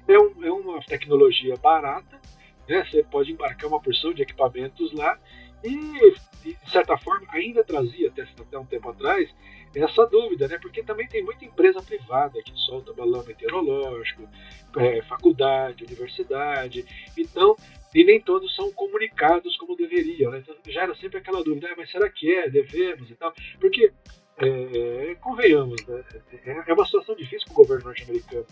[0.08, 2.20] é, um, é uma tecnologia barata,
[2.68, 2.84] né?
[2.90, 5.16] Você pode embarcar uma porção de equipamentos lá
[5.64, 9.32] e, de certa forma, ainda trazia, até, até um tempo atrás,
[9.74, 10.58] essa dúvida, né?
[10.58, 14.28] Porque também tem muita empresa privada que solta balão meteorológico,
[14.76, 16.84] é, faculdade, universidade.
[17.16, 17.56] Então,
[17.94, 20.30] e nem todos são comunicados como deveriam.
[20.30, 20.38] Né?
[20.38, 22.48] Então, gera sempre aquela dúvida, ah, mas será que é?
[22.48, 23.32] Devemos e tal?
[23.60, 23.92] Porque,
[24.38, 26.04] é, convenhamos, né?
[26.44, 28.46] É, é uma situação difícil para o governo norte-americano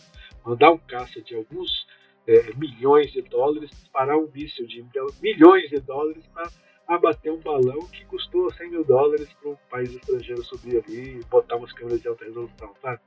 [0.44, 1.86] mandar um caça de alguns
[2.26, 4.84] é, milhões de dólares, parar um míssil de
[5.20, 6.48] milhões de dólares para
[6.90, 11.24] abater um balão que custou 100 mil dólares para um país estrangeiro subir ali e
[11.26, 13.00] botar umas câmeras de alta resolução, sabe?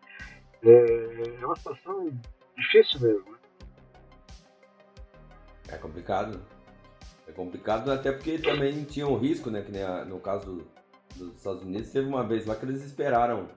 [0.64, 2.10] É, é uma situação
[2.58, 3.32] difícil mesmo.
[3.32, 3.38] Né?
[5.68, 6.40] É complicado.
[7.28, 9.62] É complicado até porque também tinha um risco, né?
[9.62, 10.68] Que nem a, no caso do,
[11.18, 13.50] dos Estados Unidos, teve uma vez lá que eles esperaram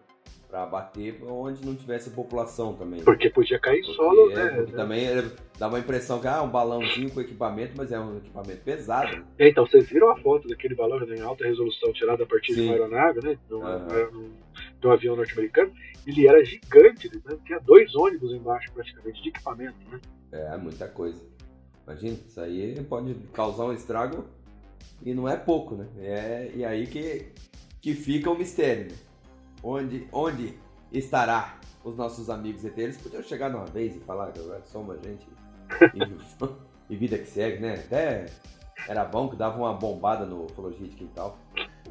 [0.49, 3.03] para bater onde não tivesse população também.
[3.03, 4.51] Porque podia cair Porque, solo, é, né?
[4.57, 5.25] porque também é,
[5.59, 9.25] dá uma impressão que ah, um balãozinho com equipamento, mas é um equipamento pesado.
[9.39, 12.61] É, então, vocês viram a foto daquele balão em alta resolução tirada a partir de
[12.61, 12.65] Sim.
[12.67, 13.39] uma aeronave, né?
[13.49, 14.11] De um, Aham.
[14.15, 14.31] um-
[14.81, 15.73] de um avião norte-americano.
[16.07, 17.37] Ele era gigante, né?
[17.45, 20.01] tinha dois ônibus embaixo praticamente de equipamento, né?
[20.31, 21.21] É, muita coisa.
[21.87, 24.25] Imagina, isso aí pode causar um estrago
[25.05, 25.87] e não é pouco, né?
[25.99, 27.27] É, e aí que,
[27.81, 28.87] que fica o mistério.
[28.87, 28.97] Né?
[29.63, 30.55] Onde, onde
[30.93, 32.77] estará os nossos amigos ET?
[32.79, 35.27] Eles podiam chegar de uma vez e falar que agora somos a gente
[35.95, 37.75] e, e vida que segue, né?
[37.75, 38.27] Até
[38.89, 41.39] era bom que dava uma bombada no ufologia de quintal.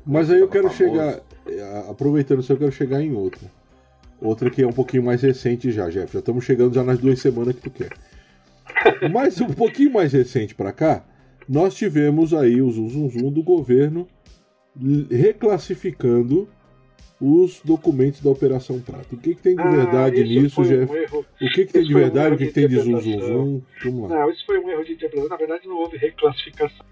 [0.06, 0.78] Mas aí eu quero famoso.
[0.78, 1.22] chegar.
[1.48, 3.50] eh, Aproveitando isso, eu quero chegar em outra.
[4.22, 6.14] Outra que é um pouquinho mais recente já, Jeff.
[6.14, 7.92] Já estamos chegando já nas duas semanas que tu quer.
[9.12, 11.04] Mas um pouquinho mais recente pra cá,
[11.50, 14.08] nós tivemos aí o zum zum zum do governo
[15.10, 16.48] reclassificando
[17.20, 19.16] os documentos da Operação Prato.
[19.16, 20.92] O que, que tem de verdade Ah, isso nisso, Jeff?
[21.16, 21.20] Um.
[21.20, 22.26] O que, que tem de um verdade?
[22.28, 23.62] erro O que, que tem de zum zum zum?
[23.84, 24.20] Vamos lá.
[24.20, 25.30] Não, isso foi um erro de interpretação.
[25.30, 26.86] Na verdade, não houve reclassificação.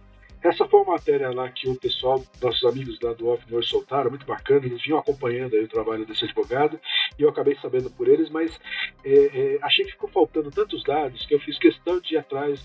[0.44, 4.10] Essa foi uma matéria lá que o pessoal, nossos amigos lá do Off News soltaram,
[4.10, 6.78] muito bacana, eles vinham acompanhando aí o trabalho desse advogado,
[7.18, 8.60] e eu acabei sabendo por eles, mas
[9.06, 12.60] é, é, achei que ficou faltando tantos dados que eu fiz questão de ir atrás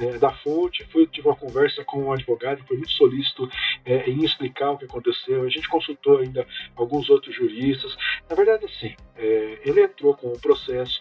[0.00, 3.48] é, da fonte, fui, tive uma conversa com um advogado, foi muito solícito
[3.84, 7.96] é, em explicar o que aconteceu, a gente consultou ainda alguns outros juristas.
[8.28, 11.00] Na verdade, assim, é, ele entrou com um processo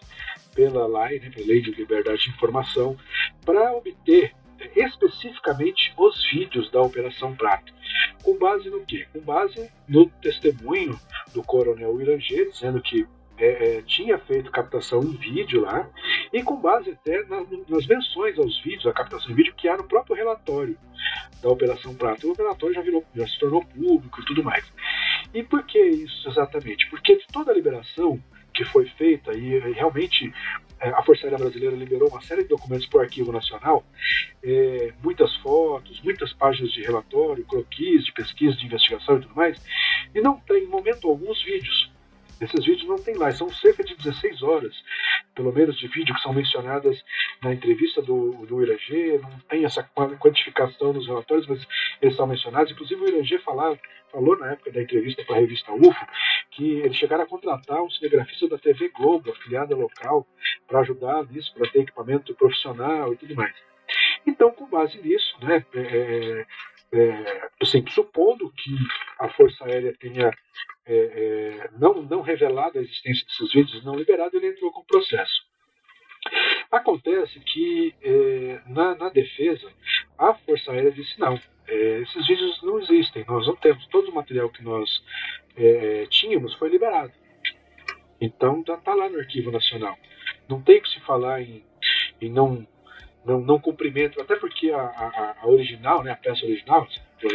[0.54, 2.98] pela lei, né, pela Lei de Liberdade de Informação,
[3.46, 4.34] para obter
[4.76, 7.74] especificamente os vídeos da Operação Prato.
[8.24, 9.08] Com base no quê?
[9.14, 11.00] Com base no testemunho
[11.34, 13.08] do coronel Iranger, dizendo que
[13.42, 15.90] eh, eh, tinha feito captação em vídeo lá,
[16.34, 19.78] e com base até na- nas menções aos vídeos, a captação em vídeo, que há
[19.78, 20.78] no próprio relatório
[21.42, 22.30] da Operação Prato.
[22.30, 24.66] O relatório já, virou, já se tornou público e tudo mais.
[25.34, 26.90] E por que isso exatamente?
[26.90, 28.22] Porque de toda a liberação
[28.54, 30.34] que foi feita, e, realmente
[30.82, 33.84] a Força Aérea Brasileira liberou uma série de documentos para o Arquivo Nacional,
[34.44, 39.62] eh, muitas fotos, muitas páginas de relatório, croquis de pesquisa, de investigação e tudo mais,
[40.16, 41.92] e não tem em momento algum os vídeos.
[42.42, 44.76] Esses vídeos não tem lá, são cerca de 16 horas,
[45.36, 47.04] pelo menos, de vídeo que são mencionadas
[47.44, 51.66] na entrevista do, do Irangê, não tem essa qua- quantificação nos relatórios, mas
[52.02, 52.72] eles são mencionados.
[52.72, 56.08] Inclusive, o Irangê falou na época da entrevista para a revista UFO
[56.52, 60.26] que eles chegaram a contratar um cinegrafista da TV Globo, afiliada local,
[60.68, 63.54] para ajudar nisso, para ter equipamento profissional e tudo mais.
[64.26, 66.46] Então, com base nisso, né, é,
[66.92, 68.72] é, assim, supondo que
[69.20, 70.32] a Força Aérea tenha
[70.86, 74.86] é, é, não, não revelado a existência desses vídeos, não liberado, ele entrou com o
[74.86, 75.48] processo.
[76.72, 79.72] Acontece que é, na, na defesa,
[80.18, 84.16] a Força Aérea disse não, é, esses vídeos não existem, nós não temos, todo o
[84.16, 85.04] material que nós
[85.56, 87.14] é, tínhamos foi liberado.
[88.20, 89.98] Então está tá lá no Arquivo Nacional.
[90.48, 91.64] Não tem que se falar em,
[92.20, 92.68] em não,
[93.26, 97.30] não, não cumprimento, até porque a, a, a original, né, a peça original, o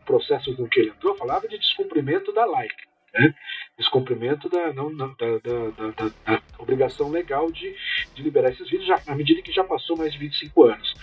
[0.00, 2.68] o processo com que ele entrou, falava de descumprimento da lei.
[3.14, 3.34] Né?
[3.78, 7.74] Descumprimento da, não, da, da, da- da- obrigação legal de,
[8.14, 10.94] de liberar esses vídeos, já, à medida que já passou mais de 25 anos.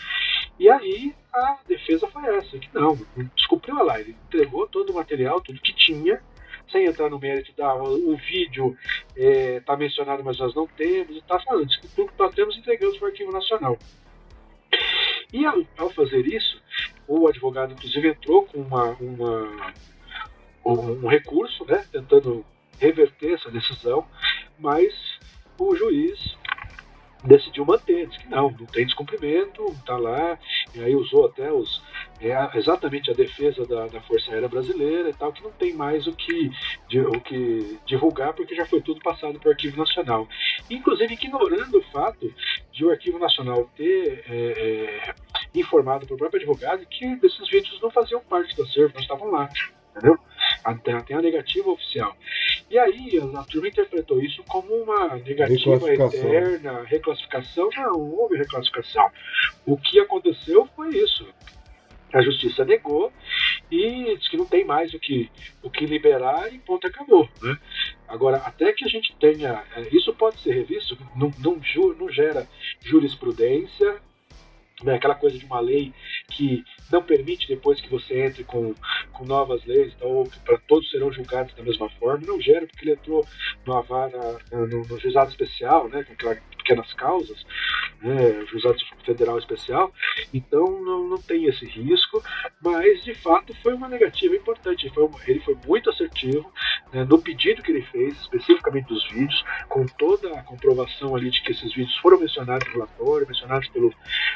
[0.59, 2.97] E aí a defesa foi essa, que não,
[3.35, 6.21] descumpriu a lei, entregou todo o material, tudo que tinha,
[6.71, 8.77] sem entrar no mérito da o, vídeo
[9.15, 13.31] está mencionado, mas nós não temos, está falando, desculpa, nós temos entregamos para o Arquivo
[13.31, 13.77] Nacional.
[15.33, 16.61] E ao, ao fazer isso,
[17.07, 19.73] o advogado, inclusive, entrou com uma, uma-
[20.65, 22.45] um, um recurso, né, tentando
[22.79, 24.05] reverter essa decisão,
[24.57, 24.93] mas
[25.59, 26.35] o juiz
[27.25, 30.37] decidiu manter, disse que não, não tem descumprimento, está lá,
[30.73, 31.81] e aí usou até os,
[32.21, 36.07] é, exatamente a defesa da, da Força Aérea Brasileira e tal, que não tem mais
[36.07, 36.49] o que,
[36.87, 40.27] de- o que divulgar, porque já foi tudo passado para o Arquivo Nacional.
[40.69, 42.33] Inclusive ignorando o fato
[42.71, 44.35] de o Arquivo Nacional ter é,
[45.09, 45.15] é,
[45.53, 49.31] informado para o próprio advogado que esses vídeos não faziam parte do acervo, não estavam
[49.31, 49.49] lá.
[49.91, 50.17] Entendeu?
[50.63, 52.15] Até tem a negativa oficial.
[52.69, 56.33] E aí a, turma interpretou isso como uma negativa Reclassificação.
[56.33, 57.69] eterna, reclassificação.
[57.75, 59.09] Não, não houve reclassificação.
[59.65, 61.27] O que aconteceu foi isso.
[62.13, 63.11] A justiça negou
[63.69, 65.29] e disse que não tem mais o que,
[65.61, 67.27] o que liberar e ponto acabou.
[67.41, 67.57] Né?
[68.07, 69.63] Agora, até que a gente tenha.
[69.75, 71.59] é, Isso pode ser revisto, não, não,
[71.97, 72.47] não gera
[72.81, 73.97] jurisprudência,
[74.83, 75.93] né, aquela coisa de uma lei
[76.29, 78.73] que não permite depois que você entre com,
[79.13, 82.83] com novas leis, então, ou para todos serão julgados da mesma forma, não gera, porque
[82.83, 83.25] ele entrou
[83.87, 87.45] vara, no, no juizado especial, né, com aquela pequenas causas,
[88.01, 89.93] né, juizado federal especial,
[90.33, 92.23] então não, não tem esse risco,
[92.59, 94.89] mas de fato foi uma negativa importante.
[94.89, 96.51] Foi, ele foi muito assertivo
[96.91, 101.41] né, no pedido que ele fez, especificamente dos vídeos, com toda a comprovação ali de
[101.43, 103.93] que esses vídeos foram mencionados no relatório, mencionados pelo,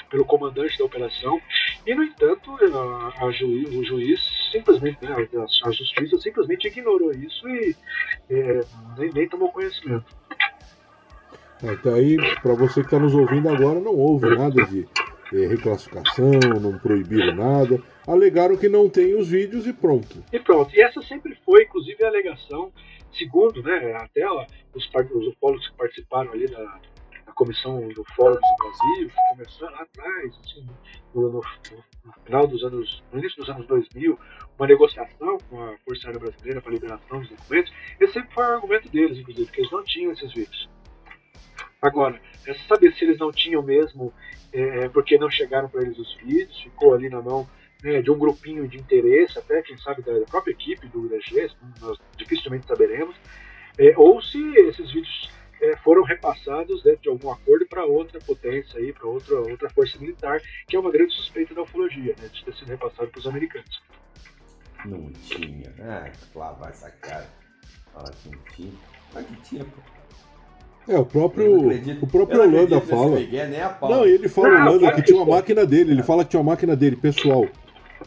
[0.09, 1.41] pelo comandante da operação,
[1.86, 4.19] e no entanto a, a juiz, o juiz
[4.51, 7.75] simplesmente, né, a, a, justiça simplesmente ignorou isso e
[8.30, 8.61] é,
[8.97, 10.18] nem, nem tomou conhecimento.
[11.62, 14.88] Então aí, para você que está nos ouvindo agora, não houve nada de
[15.34, 16.32] é, reclassificação,
[16.62, 17.82] não proibiram nada.
[18.07, 20.24] Alegaram que não tem os vídeos e pronto.
[20.32, 20.74] E pronto.
[20.76, 22.72] E essa sempre foi, inclusive, a alegação,
[23.12, 24.88] segundo, né, até os, os
[25.68, 26.80] que participaram ali da,
[27.26, 30.66] da comissão do Fórum do Brasil, que começou lá atrás, assim,
[31.14, 34.18] no, no, no, final dos anos, no início dos anos 2000,
[34.57, 38.43] uma negociação com a Força Aérea Brasileira para a liberação dos documentos, esse sempre foi
[38.43, 40.70] o argumento deles, inclusive, que eles não tinham esses vídeos.
[41.82, 44.13] Agora, é saber se eles não tinham mesmo,
[44.51, 47.47] é, é, porque não chegaram para eles os vídeos, ficou ali na mão
[47.82, 51.49] né, de um grupinho de interesse, até quem sabe da, própria equipe do IDG,
[51.82, 53.15] nós dificilmente saberemos,
[53.77, 58.80] é, ou se esses vídeos é, foram repassados dentro de algum acordo para outra potência
[58.80, 62.43] aí, para outra outra força militar, que é uma grande suspeita da ufologia, né, de
[62.43, 63.82] ter sido repassado para os americanos.
[64.86, 65.73] Não tinha.
[65.80, 67.27] Ah, lavar essa cara.
[67.93, 68.73] Fala que não tinha.
[69.13, 69.99] Mas que tinha, pô.
[70.89, 71.69] É, o próprio,
[72.01, 73.19] o próprio Holanda fala.
[73.19, 73.47] Miguel,
[73.79, 75.91] não, ele fala não, Holanda que tinha uma máquina dele.
[75.91, 77.47] Ele fala que tinha uma máquina dele, pessoal.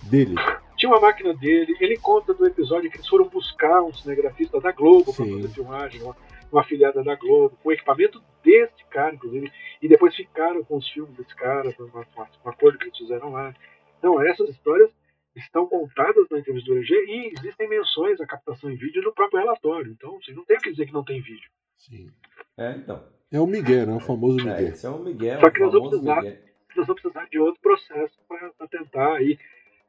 [0.03, 0.35] Dele.
[0.77, 1.77] Tinha uma máquina dele.
[1.81, 6.03] Ele conta do episódio que eles foram buscar um cinegrafista da Globo para fazer filmagem,
[6.03, 6.17] uma,
[6.51, 9.53] uma afiliada da Globo, com equipamento desse cara, inclusive.
[9.81, 13.31] E depois ficaram com os filmes desse cara, uma, uma, um acordo que eles fizeram
[13.31, 13.55] lá.
[14.01, 14.91] Então, essas histórias
[15.35, 19.41] estão contadas na entrevista do LG e existem menções à captação em vídeo no próprio
[19.41, 19.93] relatório.
[19.93, 21.51] Então, você não tem o que dizer que não tem vídeo.
[21.79, 22.11] Sim.
[22.57, 23.03] É, então.
[23.31, 23.95] É o Miguel, né?
[23.95, 24.57] O famoso é, Miguel.
[24.57, 25.41] É, esse é o Miguel.
[25.41, 26.39] Só que nós vamos, precisar, Miguel.
[26.77, 29.39] nós vamos precisar de outro processo para tentar aí.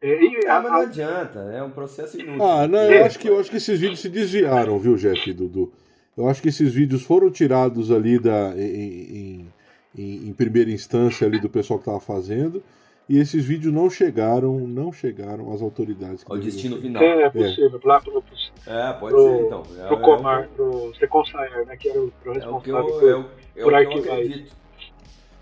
[0.02, 2.44] É, e, ah, mas não adianta, é um processo inútil.
[2.44, 5.72] Ah, não, eu acho que, eu acho que esses vídeos se desviaram, viu, Jeff, Dudu?
[6.16, 9.50] Eu acho que esses vídeos foram tirados ali da, em,
[9.98, 12.62] em, em primeira instância ali do pessoal que estava fazendo
[13.08, 16.24] e esses vídeos não chegaram, não chegaram às autoridades.
[16.28, 17.04] O destino final.
[17.04, 17.88] É, é possível, é.
[17.88, 19.64] lá pro, pro, É, pode pro, ser então.
[19.78, 21.24] É, pro Comar, é pro Secon
[21.68, 24.56] né, que era o responsável é o eu, por, é o, por arquivar isso.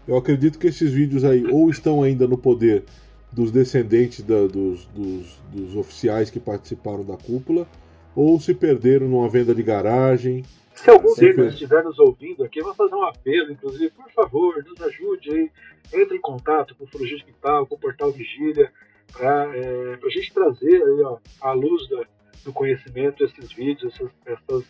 [0.08, 2.84] Eu acredito que esses vídeos aí ou estão ainda no poder
[3.32, 7.68] dos descendentes da, dos, dos, dos oficiais que participaram da cúpula,
[8.16, 10.44] ou se perderam numa venda de garagem,
[10.82, 14.82] se algum deles estiver nos ouvindo aqui, vamos fazer um apelo, inclusive, por favor, nos
[14.82, 15.52] ajude aí,
[15.94, 18.72] entre em contato com o Flugir Quintal, com o Portal Vigília,
[19.14, 22.04] para é, a gente trazer aí, ó, à luz da,
[22.44, 24.64] do conhecimento esses vídeos, essas, essas,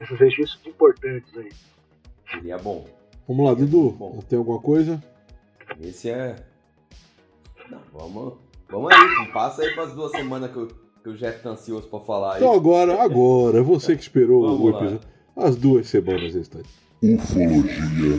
[0.00, 1.50] esses registros importantes aí.
[2.30, 2.86] Seria bom.
[3.26, 4.20] Vamos lá, Dudu, bom.
[4.28, 5.02] tem alguma coisa?
[5.80, 6.36] Esse é.
[7.68, 8.34] Não, vamos,
[8.68, 10.68] vamos aí, passa aí para as duas semanas que, eu,
[11.06, 12.36] que o Jeff tá ansioso para falar aí.
[12.38, 15.00] Então agora, agora, você que esperou o episódio.
[15.36, 16.72] Lá as duas semanas restantes.
[17.00, 18.18] Ufologia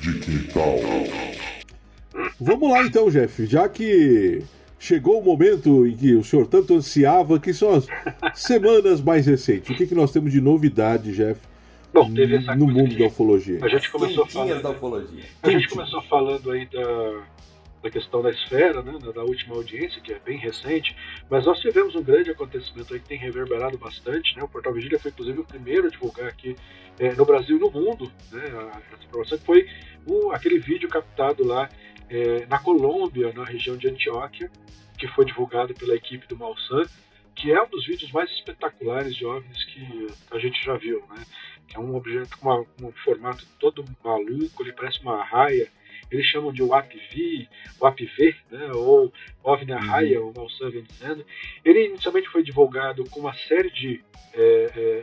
[0.00, 0.78] de Quintal.
[2.40, 4.42] Vamos lá então, Jeff, já que
[4.80, 7.86] chegou o momento em que o senhor tanto ansiava, que são as
[8.34, 9.70] semanas mais recentes.
[9.70, 11.40] O que, que nós temos de novidade, Jeff?
[11.92, 13.60] Bom, teve essa no mundo da ufologia.
[13.62, 15.24] A gente começou falando da ufologia.
[15.40, 17.22] A gente começou falando aí da
[17.84, 20.96] da questão da esfera, né, da última audiência, que é bem recente,
[21.28, 24.34] mas nós tivemos um grande acontecimento aí que tem reverberado bastante.
[24.34, 26.56] Né, o Portal Vigília foi, inclusive, o primeiro a divulgar aqui
[26.98, 28.42] é, no Brasil e no mundo né,
[28.90, 29.68] essa informação, que foi
[30.06, 31.68] o, aquele vídeo captado lá
[32.08, 34.50] é, na Colômbia, na região de Antioquia,
[34.98, 36.84] que foi divulgado pela equipe do Malsan,
[37.34, 41.00] que é um dos vídeos mais espetaculares de OVNIs que a gente já viu.
[41.10, 41.22] Né,
[41.68, 45.70] que é um objeto com uma, um formato todo maluco, ele parece uma raia
[46.14, 47.48] eles chamam de WAP-V,
[47.80, 49.12] WAP-V, né, ou
[49.42, 50.30] OVNI Arraia, uhum.
[50.30, 50.72] o Malsan.
[51.64, 54.02] Ele inicialmente foi divulgado com uma série de
[54.32, 55.02] é,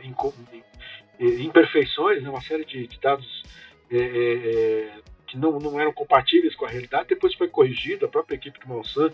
[1.40, 3.42] imperfeições, né, uma série de, de dados
[3.90, 8.08] é, é, é, que não, não eram compatíveis com a realidade, depois foi corrigido, a
[8.08, 9.10] própria equipe do Malsan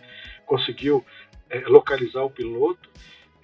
[0.47, 1.05] conseguiu
[1.51, 2.89] é, localizar o piloto.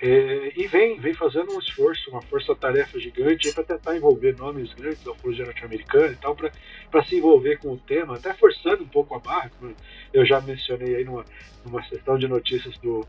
[0.07, 5.03] É, e vem, vem fazendo um esforço, uma força-tarefa gigante para tentar envolver nomes grandes
[5.03, 9.15] da ufologia norte-americana e tal, para se envolver com o tema, até forçando um pouco
[9.15, 9.75] a barra, como
[10.13, 11.25] eu já mencionei aí numa,
[11.65, 13.01] numa sessão de notícias do,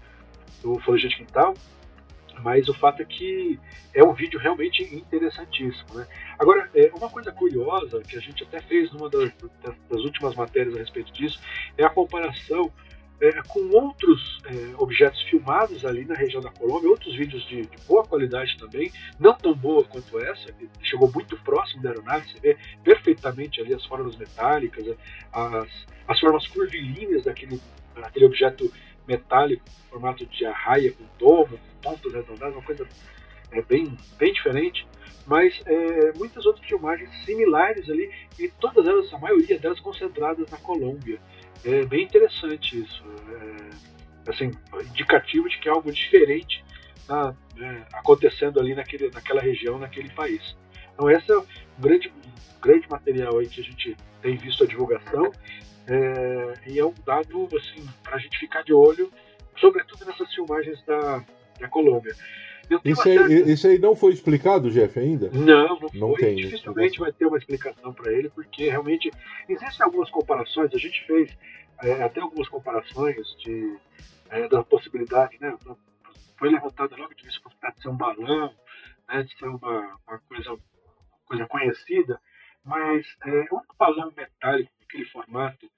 [0.64, 1.54] do Ufologia de Quintal.
[2.42, 3.60] Mas o fato é que
[3.94, 5.96] é um vídeo realmente interessantíssimo.
[5.96, 6.08] Né?
[6.40, 9.34] Agora, é, uma coisa curiosa, que a gente até fez numa das,
[9.90, 11.42] das últimas matérias a respeito disso,
[11.78, 12.72] é a comparação
[13.22, 17.78] é, com outros é, objetos filmados ali na região da Colômbia, outros vídeos de, de,
[17.88, 22.40] boa qualidade também, não tão boa quanto essa, que chegou muito próximo da aeronave, você
[22.40, 24.86] vê perfeitamente ali as formas metálicas,
[25.32, 25.70] as,
[26.08, 27.60] as formas curvilíneas daquele,
[27.96, 28.72] daquele objeto
[29.08, 32.88] metálico, formato de arraia, com domo, com pontos arredondados, uma coisa
[33.52, 34.86] é, bem, bem diferente,
[35.26, 40.58] mas é, muitas outras filmagens similares ali, e todas elas, a maioria delas concentradas na
[40.58, 41.20] Colômbia.
[41.64, 43.04] É bem interessante isso.
[43.30, 44.52] É, assim,
[44.90, 46.64] indicativo de que é algo diferente
[47.08, 50.56] tá, né, acontecendo ali naquele, naquela região, naquele país.
[50.94, 51.46] Então, esse é um
[51.80, 52.12] grande,
[52.62, 55.32] grande material aí que a gente tem visto a divulgação.
[55.88, 59.12] É, e é um dado assim, para a gente ficar de olho,
[59.58, 61.24] sobretudo nessas filmagens da,
[61.60, 62.16] da Colômbia.
[62.84, 65.30] Isso aí, isso aí, não foi explicado, Jeff, ainda?
[65.32, 66.20] Não, não, não foi.
[66.20, 69.12] Tem Dificilmente vai ter uma explicação para ele, porque realmente
[69.48, 70.74] existem algumas comparações.
[70.74, 71.38] A gente fez
[71.84, 73.78] é, até algumas comparações de,
[74.30, 75.56] é, da possibilidade, né?
[76.38, 78.54] Foi levantada logo de vista a possibilidade de ser um balão,
[79.08, 80.58] né, de ser uma, uma coisa,
[81.26, 82.20] coisa conhecida,
[82.64, 85.70] mas é, um balão metálico daquele formato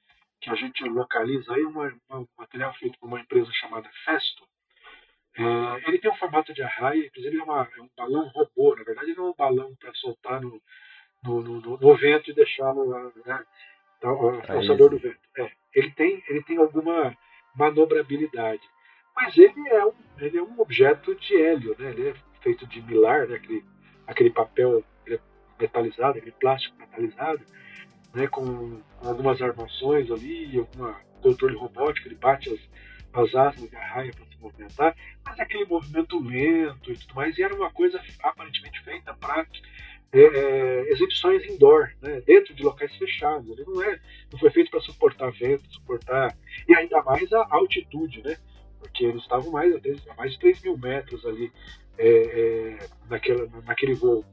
[0.42, 4.48] que a gente localiza aí, uma, um material feito por uma empresa chamada Festo,
[5.38, 8.84] é, ele tem um formato de arraia, inclusive é, uma, é, um balão robô, na
[8.84, 10.60] verdade não é um balão para soltar no,
[11.24, 13.46] no, no, no, vento e deixá-lo né,
[14.50, 15.20] alçador do vento.
[15.38, 17.16] É, ele, tem, ele tem alguma
[17.56, 18.64] manobrabilidade,
[19.16, 22.82] mas ele é um, ele é um objeto de hélio, né, ele é feito de
[22.82, 23.64] milar, né, aquele,
[24.08, 25.20] aquele papel é
[25.60, 27.46] metalizado, aquele plástico metalizado,
[28.16, 32.60] né, com, com algumas armações ali, algum controle robótico, ele bate as,
[33.14, 37.44] as asas da raia para se movimentar, mas aquele movimento lento e tudo mais, e
[37.44, 39.46] era uma coisa aparentemente feita para
[40.12, 43.50] é, é, exibições indoor, né, dentro de locais fechados.
[43.50, 44.00] Ele não, é,
[44.32, 46.36] não foi feito para suportar vento, suportar.
[46.68, 48.38] E ainda mais a altitude, né?
[48.80, 49.74] Porque eles estavam mais,
[50.16, 51.52] mais de 3 mil metros ali
[51.98, 54.24] é, é, naquela, naquele voo.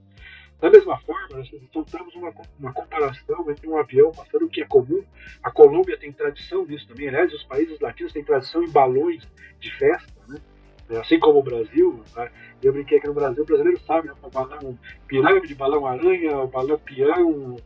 [0.65, 4.65] Da mesma forma, nós encontramos uma, uma comparação entre um avião passando o que é
[4.65, 5.05] comum.
[5.43, 7.07] A Colômbia tem tradição nisso também.
[7.09, 9.29] Aliás, os países latinos têm tradição em balões
[9.61, 10.41] de festa, né?
[10.89, 12.03] É, assim como o Brasil.
[12.17, 12.31] Né?
[12.63, 14.15] Eu brinquei que no Brasil o brasileiro sabe, né?
[14.23, 17.57] o balão pirâmide, balão aranha, o balão peão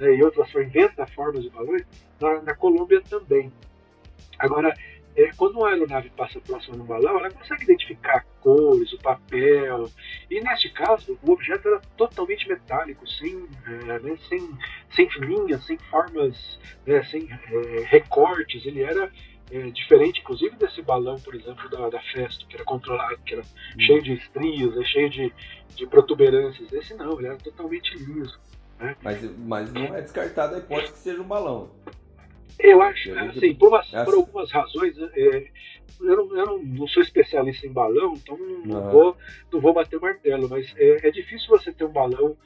[0.00, 0.16] né?
[0.16, 1.86] e outras, inventa formas de balões.
[2.20, 3.52] Na, na Colômbia também.
[4.36, 4.74] Agora,
[5.18, 9.90] é, quando uma aeronave passa próxima do balão, ela consegue identificar cores, o papel.
[10.30, 14.48] E neste caso, o objeto era totalmente metálico, sem, é, né, sem,
[14.94, 18.64] sem linhas, sem formas, né, sem é, recortes.
[18.64, 19.10] Ele era
[19.50, 23.42] é, diferente, inclusive, desse balão, por exemplo, da, da Festo, que era controlado, que era
[23.42, 23.80] hum.
[23.80, 25.32] cheio de estrias, né, cheio de,
[25.74, 26.72] de protuberâncias.
[26.72, 28.38] Esse não, ele era totalmente liso.
[28.78, 28.94] Né?
[29.02, 31.72] Mas, mas não é descartada a hipótese que seja um balão.
[32.58, 35.48] Eu acho, assim, por, umas, por algumas razões, é,
[36.00, 38.90] eu, não, eu não, não, sou especialista em balão, então não, uhum.
[38.90, 39.16] vou,
[39.52, 42.36] não vou bater o martelo, mas é, é difícil você ter um balão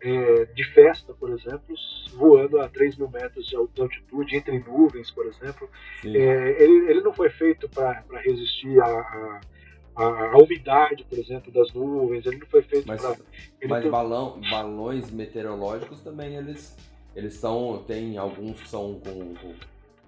[0.00, 1.74] é, de festa, por exemplo,
[2.14, 5.68] voando a 3 mil metros de altitude, entre nuvens, por exemplo.
[6.04, 9.40] É, ele, ele não foi feito para resistir a, a
[9.96, 13.16] a, a, umidade, por exemplo, das nuvens, ele não foi feito para.
[13.68, 13.90] Mas tem...
[13.90, 16.76] balão, balões meteorológicos também eles
[17.14, 19.54] eles são, tem alguns que são com, com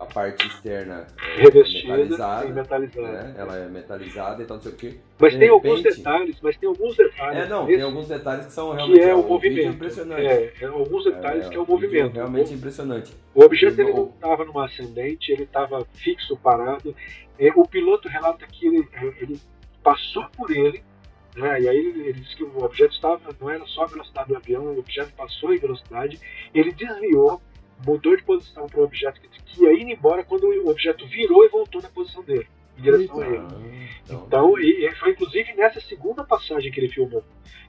[0.02, 3.22] a parte externa é, revestida metalizada, e metalizada.
[3.22, 3.34] Né?
[3.38, 5.00] Ela é metalizada, então não sei o que.
[5.18, 5.68] Mas de tem repente...
[5.68, 7.44] alguns detalhes, mas tem alguns detalhes.
[7.44, 9.68] É, não, tem alguns detalhes que são realmente que é o movimento.
[9.68, 10.26] impressionante.
[10.26, 12.14] É, é, alguns detalhes é, que é o movimento.
[12.14, 13.14] Realmente impressionante.
[13.34, 16.94] O objeto ele não estava numa ascendente, ele estava fixo, parado.
[17.38, 18.88] É, o piloto relata que ele,
[19.20, 19.40] ele
[19.82, 20.82] passou por ele
[21.36, 21.62] né?
[21.62, 24.36] E aí ele, ele disse que o objeto estava, não era só a velocidade do
[24.36, 26.20] avião, o objeto passou em velocidade,
[26.54, 27.40] ele desviou,
[27.86, 31.44] mudou de posição para o objeto que, que ia indo embora quando o objeto virou
[31.44, 32.48] e voltou na posição dele,
[32.78, 33.24] em direção Eita.
[33.24, 33.88] a ele.
[34.04, 37.24] Então, então e, e foi inclusive nessa segunda passagem que ele filmou.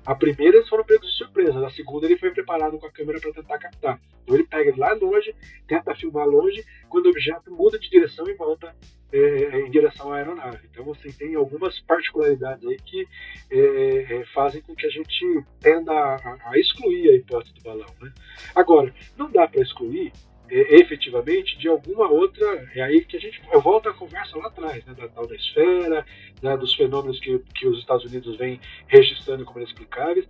[0.05, 3.19] A primeira eles foram pegos de surpresa, na segunda ele foi preparado com a câmera
[3.21, 4.01] para tentar captar.
[4.23, 5.33] Então ele pega lá longe,
[5.67, 8.75] tenta filmar longe, quando o objeto muda de direção e volta
[9.13, 10.67] é, é, em direção à aeronave.
[10.71, 13.07] Então, você assim, tem algumas particularidades aí que
[13.51, 17.85] é, é, fazem com que a gente tenda a, a, excluir a hipótese do balão.
[18.01, 18.11] Né?
[18.55, 20.11] Agora, não dá para excluir
[20.49, 22.69] efetivamente de alguma outra.
[22.75, 23.41] É aí que a gente.
[23.51, 26.05] Eu volto à conversa lá atrás, né, da tal da esfera,
[26.41, 30.27] né, dos fenômenos que, que os Estados Unidos vêm registrando como inexplicáveis.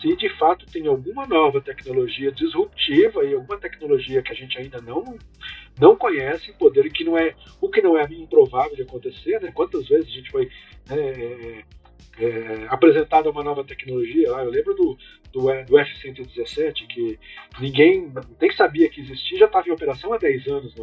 [0.00, 4.80] Se de fato tem alguma nova tecnologia disruptiva e alguma tecnologia que a gente ainda
[4.80, 5.18] não,
[5.78, 9.50] não conhece, poder que não é o que não é improvável de acontecer, né?
[9.52, 10.50] Quantas vezes a gente foi.
[10.88, 11.64] Né,
[12.18, 14.44] é, apresentada uma nova tecnologia lá.
[14.44, 14.98] Eu lembro do,
[15.32, 17.18] do, do F-117, que
[17.60, 20.74] ninguém nem sabia que existia, já estava em operação há 10 anos,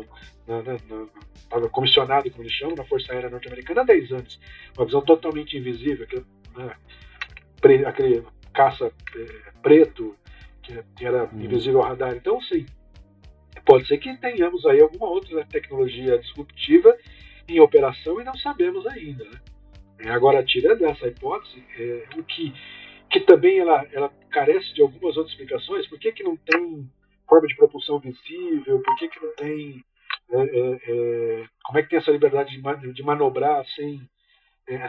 [1.36, 4.40] estava comissionado, como eles chamam, na Força Aérea Norte-Americana há 10 anos.
[4.78, 6.26] Uma visão totalmente invisível, aquele,
[6.58, 6.76] né,
[7.60, 10.16] pre, aquele caça é, preto,
[10.62, 11.42] que, que era hum.
[11.42, 12.16] invisível ao radar.
[12.16, 12.66] Então, sim,
[13.66, 16.96] pode ser que tenhamos aí alguma outra tecnologia disruptiva
[17.48, 19.24] em operação e não sabemos ainda.
[19.26, 19.40] Né?
[20.04, 22.54] É, agora, tirando essa hipótese, é, o que,
[23.10, 26.90] que também ela, ela carece de algumas outras explicações, por que, que não tem
[27.28, 29.84] forma de propulsão visível, por que, que não tem.
[30.32, 34.02] É, é, é como é que tem essa liberdade de, de manobrar sem,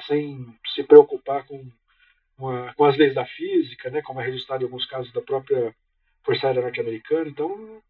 [0.06, 1.64] sem se preocupar com,
[2.38, 5.74] uma, com as leis da física, né, como é registrado em alguns casos da própria
[6.24, 7.28] Força Aérea Norte-Americana?
[7.28, 7.82] Então,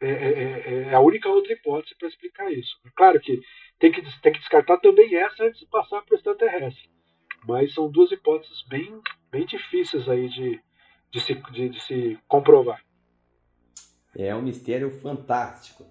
[0.00, 2.76] é, a única outra hipótese para explicar isso.
[2.94, 3.40] Claro que
[3.78, 6.88] tem que, tem que descartar também essa antes de passar para o extraterrestre.
[7.46, 9.00] Mas são duas hipóteses bem,
[9.30, 10.60] bem difíceis aí de,
[11.10, 12.82] de, se, de, de se comprovar.
[14.16, 15.84] É um mistério fantástico.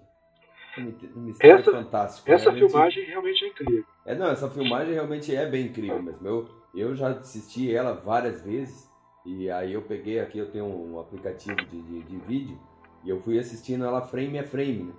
[0.78, 2.30] Um mistério essa, fantástico.
[2.30, 2.70] Essa realmente...
[2.70, 3.84] filmagem realmente é incrível.
[4.04, 6.26] É, não, essa filmagem realmente é bem incrível mesmo.
[6.26, 8.86] Eu, eu já assisti ela várias vezes.
[9.24, 12.60] E aí eu peguei aqui, eu tenho um aplicativo de, de, de vídeo.
[13.04, 14.92] E eu fui assistindo ela frame a frame, né?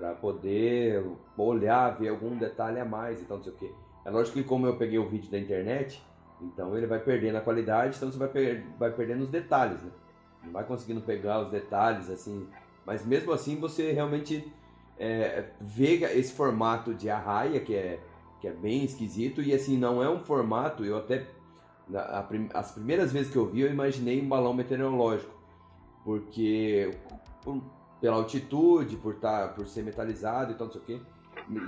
[0.00, 1.04] Para poder
[1.36, 3.74] olhar, ver algum detalhe a mais, então não sei o que.
[4.02, 6.02] É lógico que como eu peguei o vídeo da internet,
[6.40, 9.90] então ele vai perdendo a qualidade, então você vai, per vai perdendo os detalhes, né?
[10.42, 12.48] Não vai conseguindo pegar os detalhes assim,
[12.86, 14.50] mas mesmo assim você realmente
[14.98, 18.00] é, vê esse formato de arraia que é
[18.40, 20.82] que é bem esquisito e assim não é um formato.
[20.82, 21.26] Eu até
[21.86, 25.34] na, prim as primeiras vezes que eu vi eu imaginei um balão meteorológico,
[26.02, 26.90] porque
[28.00, 31.00] pela altitude, por, tá, por ser metalizado e tal, não sei o quê.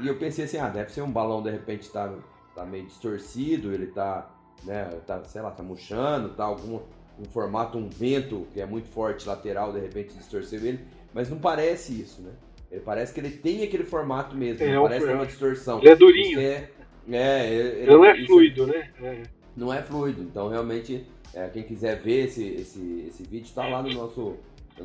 [0.03, 2.12] E eu pensei assim, ah, deve ser um balão de repente tá,
[2.55, 4.30] tá meio distorcido, ele tá,
[4.64, 6.80] né, tá, sei lá, tá murchando, tá algum
[7.18, 10.80] um formato, um vento que é muito forte lateral, de repente distorceu ele,
[11.12, 12.33] mas não parece isso, né?
[12.70, 15.78] Ele parece que ele tem aquele formato mesmo, é, não parece é uma distorção.
[15.78, 16.41] Ele é durinho.
[16.41, 16.70] É,
[17.11, 18.91] é, ele, ele não é fluido, né?
[19.03, 19.22] É.
[19.55, 23.83] Não é fluido, então realmente, é, quem quiser ver esse, esse, esse vídeo, tá lá
[23.83, 24.37] no nosso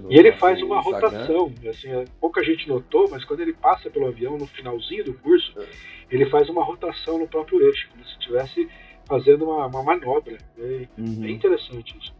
[0.09, 4.37] e ele faz uma rotação, assim, pouca gente notou, mas quando ele passa pelo avião
[4.37, 5.65] no finalzinho do curso, é.
[6.11, 8.69] ele faz uma rotação no próprio eixo, como se estivesse
[9.05, 10.37] fazendo uma, uma manobra.
[10.57, 11.15] É uhum.
[11.15, 12.13] bem interessante isso.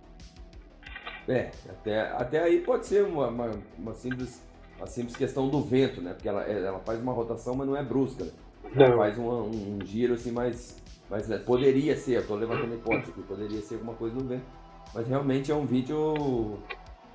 [1.28, 4.42] É, até, até aí pode ser uma, uma, uma, simples,
[4.78, 6.14] uma simples questão do vento, né?
[6.14, 8.24] Porque ela, ela faz uma rotação, mas não é brusca.
[8.24, 8.32] Né?
[8.76, 8.98] Ela não.
[8.98, 10.82] faz um, um, giro assim mais.
[11.10, 11.38] mais né?
[11.38, 14.46] Poderia ser, eu tô levantando hipótese que poderia ser alguma coisa no vento.
[14.94, 16.58] Mas realmente é um vídeo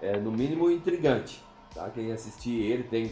[0.02, 1.42] é, no mínimo intrigante.
[1.74, 1.88] Tá?
[1.88, 3.10] Quem assistir ele tem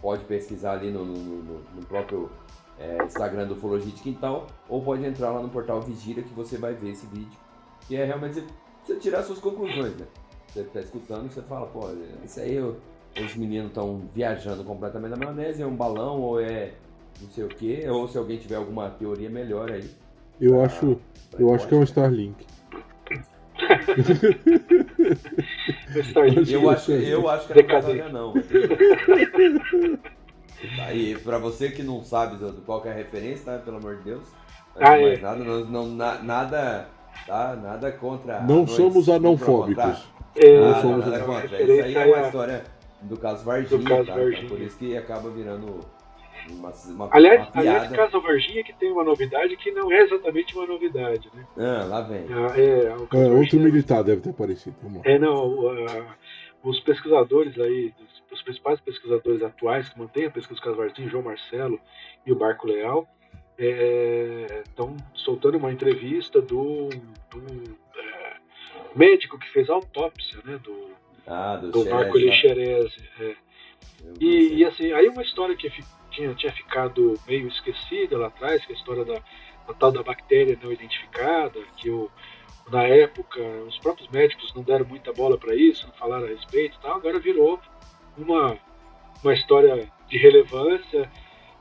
[0.00, 2.30] pode pesquisar ali no, no, no próprio
[2.78, 6.58] é, Instagram do Ufologia de Quintal ou pode entrar lá no portal Vigília que você
[6.58, 7.38] vai ver esse vídeo.
[7.88, 8.44] E é realmente
[8.84, 10.06] você tirar suas conclusões, né?
[10.48, 11.88] Você está escutando e você fala, pô,
[12.24, 12.76] isso aí eu,
[13.18, 16.74] os meninos estão viajando completamente na maionese, é um balão ou é
[17.20, 19.90] não sei o que, ou se alguém tiver alguma teoria melhor aí.
[20.40, 22.46] Eu pra, acho, pra eu acho que é um Starlink.
[26.48, 28.34] Eu, acho, eu acho que não é não.
[30.86, 33.58] Aí, pra você que não sabe do, qual é a referência, tá?
[33.58, 34.28] Pelo amor de Deus.
[34.78, 35.18] Ah, é.
[35.18, 36.88] nada, não, não, na, nada,
[37.26, 37.56] tá?
[37.56, 38.40] Nada contra.
[38.42, 40.08] Não somos anãofóbicos.
[40.34, 41.62] É, não somos nada contra.
[41.62, 42.64] Isso aí é uma história
[43.02, 44.14] do caso Varginha, do caso tá?
[44.14, 44.38] Varginha.
[44.38, 45.80] Então, por isso que acaba virando
[46.52, 47.88] uma, uma, aliás, uma aliás,
[48.64, 51.46] que tem uma novidade que não é exatamente uma novidade, né?
[51.56, 52.26] Ah, lá vem.
[52.30, 54.76] Ah, é, é, outro militar deve ter aparecido.
[55.04, 56.06] É, não, uh,
[56.62, 61.08] os pesquisadores aí, os, os, principais pesquisadores atuais que mantêm a pesquisa do caso Varginha,
[61.08, 61.80] João Marcelo
[62.26, 63.08] e o Barco Leal,
[63.58, 66.88] estão é, soltando uma entrevista do,
[67.30, 68.36] do é,
[68.94, 70.90] médico que fez a autópsia, né, do,
[71.26, 72.18] ah, do, do Marco.
[72.18, 73.34] É.
[74.20, 75.70] E, e, assim, aí uma história que
[76.16, 79.20] tinha, tinha ficado meio esquecida lá atrás, que é a história da,
[79.66, 82.10] da tal da bactéria não identificada, que o,
[82.70, 86.76] na época os próprios médicos não deram muita bola para isso, não falaram a respeito
[86.78, 87.60] e tal, agora virou
[88.16, 88.58] uma,
[89.22, 91.10] uma história de relevância,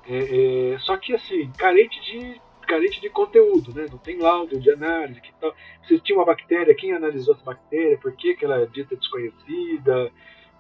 [0.08, 3.88] é, é, só que assim, carente de, carente de conteúdo, né?
[3.92, 5.54] não tem laudo de análise, que tal.
[5.88, 10.12] se tinha uma bactéria, quem analisou essa bactéria, por que, que ela é dita desconhecida,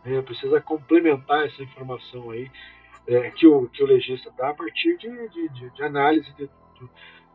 [0.03, 0.21] né?
[0.21, 2.51] precisa complementar essa informação aí
[3.07, 6.49] é, que, o, que o legista dá a partir de, de, de, de análise de,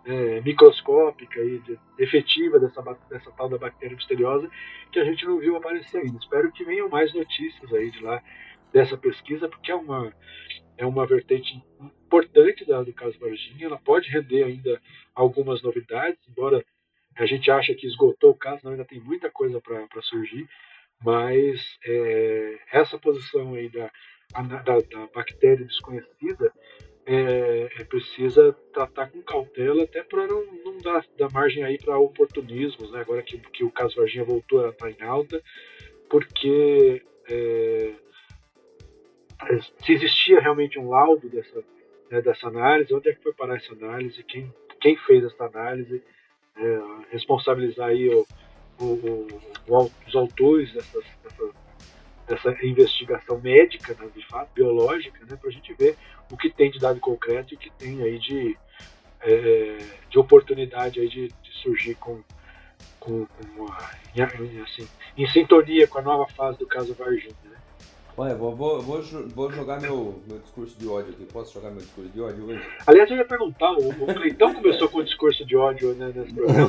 [0.05, 1.63] é, microscópica e
[1.99, 4.51] efetiva dessa, dessa tal da bactéria misteriosa
[4.91, 6.19] que a gente não viu aparecer ainda.
[6.19, 8.23] Espero que venham mais notícias aí de lá
[8.73, 10.13] dessa pesquisa, porque é uma,
[10.79, 14.81] é uma vertente importante da, do caso Varginha, ela pode render ainda
[15.15, 16.65] algumas novidades, embora
[17.17, 20.49] a gente acha que esgotou o caso, não, ainda tem muita coisa para surgir,
[21.05, 23.91] mas é, essa posição aí da,
[24.33, 26.53] da, da bactéria desconhecida
[27.07, 31.99] é, é, precisa tratar com cautela até para não, não dar, dar, margem aí para
[31.99, 33.01] oportunismos, né?
[33.01, 35.43] agora que, que o caso Varginha voltou a estar em alta,
[36.09, 37.93] porque é,
[39.83, 41.65] se existia realmente um laudo dessa,
[42.11, 46.03] né, dessa análise, onde é que foi parar essa análise, quem, quem fez essa análise,
[46.57, 48.27] é, responsabilizar aí o,
[48.79, 49.27] o,
[49.69, 51.55] o, os autores dessas, dessas,
[52.31, 55.97] dessa investigação médica, né, de fato, biológica, né, para a gente ver
[56.31, 58.57] o que tem de dado concreto e o que tem aí de,
[59.21, 59.79] é,
[60.09, 62.23] de oportunidade aí de, de surgir com,
[63.01, 63.77] com, com uma,
[64.63, 67.35] assim, em sintonia com a nova fase do caso Varginha.
[68.21, 68.27] Né?
[68.27, 69.03] Olha, vou, vou, vou,
[69.35, 71.25] vou, jogar meu, meu discurso de ódio aqui.
[71.25, 72.63] Posso jogar meu discurso de ódio hoje?
[72.87, 76.35] Aliás, eu ia perguntar, o, o Cleitão começou com o discurso de ódio né, nesse
[76.35, 76.69] programa.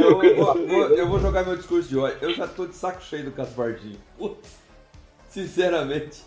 [0.00, 2.16] eu, vou, vou, eu vou jogar meu discurso de ódio.
[2.22, 3.98] Eu já tô de saco cheio do Caspardinho.
[4.16, 4.58] Putz,
[5.28, 6.22] sinceramente,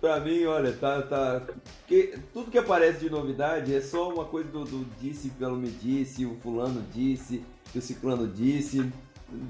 [0.00, 1.02] pra mim, olha, tá.
[1.02, 1.42] tá
[1.86, 5.70] que, tudo que aparece de novidade é só uma coisa do, do disse pelo me
[5.70, 7.44] disse, o fulano disse,
[7.74, 8.90] o ciclano disse.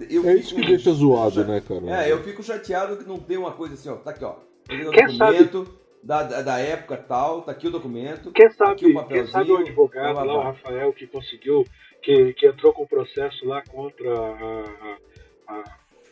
[0.09, 2.05] Eu é isso que deixa zoado, né, cara?
[2.05, 3.97] É, eu fico chateado que não tem uma coisa assim, ó.
[3.97, 4.37] Tá aqui, ó.
[4.67, 5.79] Quem documento sabe?
[6.03, 8.33] da, da época tal, tá aqui o documento.
[8.33, 11.65] Quem sabe, o quem sabe o advogado lá, o Rafael, que conseguiu,
[12.03, 14.99] que, que entrou com o processo lá contra a,
[15.49, 15.65] a,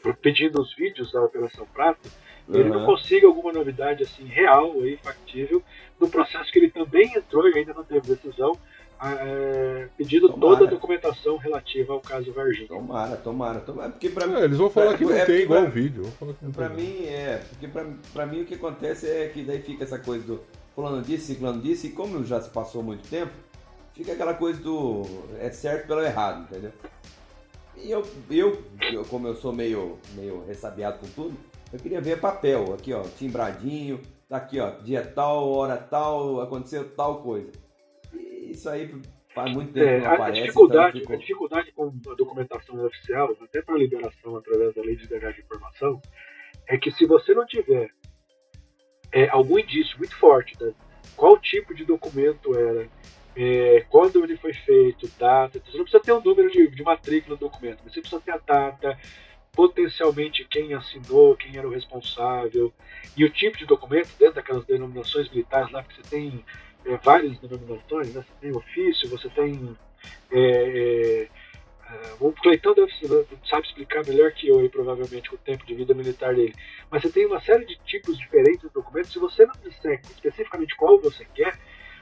[0.07, 2.09] a pedindo os vídeos da Operação Prata,
[2.49, 2.81] ele uhum.
[2.81, 5.63] não consiga alguma novidade assim real aí, factível,
[5.99, 8.53] no processo que ele também entrou e ainda não teve decisão,
[9.03, 10.57] é, pedindo tomara.
[10.57, 12.69] toda a documentação relativa ao caso Varginha.
[12.69, 13.91] Tomara, tomara, tomara.
[13.91, 16.05] Porque pra é, eles vão falar que não é, tem igual o vídeo.
[16.55, 17.43] Pra mim, é.
[17.51, 20.41] Porque pra, pra mim o que acontece é que daí fica essa coisa do
[20.75, 23.33] fulano disse, ciclano disse, e como já se passou muito tempo,
[23.93, 25.03] fica aquela coisa do
[25.39, 26.73] é certo pelo errado, entendeu?
[27.77, 31.37] E eu, eu, eu como eu sou meio, meio ressabiado com tudo,
[31.73, 36.89] eu queria ver papel, aqui ó, timbradinho, tá aqui ó, dia tal, hora tal, aconteceu
[36.91, 37.64] tal coisa
[38.55, 38.91] isso aí
[39.35, 40.41] faz muito tempo é, que não a aparece.
[40.41, 45.03] Dificuldade, então A dificuldade com a documentação oficial, até para liberação através da lei de
[45.03, 46.01] liberdade de informação,
[46.69, 47.91] é que se você não tiver
[49.13, 50.73] é, algum indício muito forte, né,
[51.17, 52.89] qual tipo de documento era,
[53.37, 56.83] é, quando ele foi feito, data, você não precisa ter o um número de, de
[56.83, 58.99] matrícula do documento, mas você precisa ter a data,
[59.53, 62.73] potencialmente quem assinou, quem era o responsável,
[63.17, 66.45] e o tipo de documento, dentro daquelas denominações militares lá, que você tem
[66.85, 68.23] é, várias denominações, né?
[68.23, 69.77] você tem ofício, você tem.
[70.31, 71.29] É,
[71.91, 72.93] é, o Cleitão deve
[73.49, 76.55] sabe explicar melhor que eu, aí, provavelmente, o tempo de vida militar dele.
[76.91, 79.13] Mas você tem uma série de tipos diferentes de documentos.
[79.13, 81.59] Se você não disser especificamente qual você quer,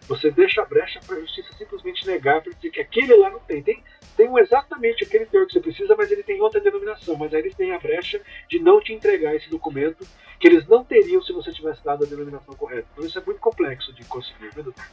[0.08, 3.40] você deixa a brecha para a justiça simplesmente negar, para dizer que aquele lá não
[3.40, 3.62] tem.
[3.62, 3.82] Tem,
[4.16, 7.16] tem um exatamente aquele teor que você precisa, mas ele tem outra denominação.
[7.16, 10.06] Mas aí eles têm a brecha de não te entregar esse documento
[10.38, 12.86] que eles não teriam se você tivesse dado a denominação correta.
[12.92, 14.84] Então isso é muito complexo de conseguir, viu, doutor?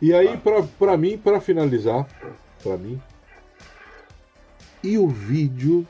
[0.00, 0.38] E aí,
[0.78, 2.06] para mim, para finalizar,
[2.62, 3.00] para mim,
[4.82, 5.86] e o vídeo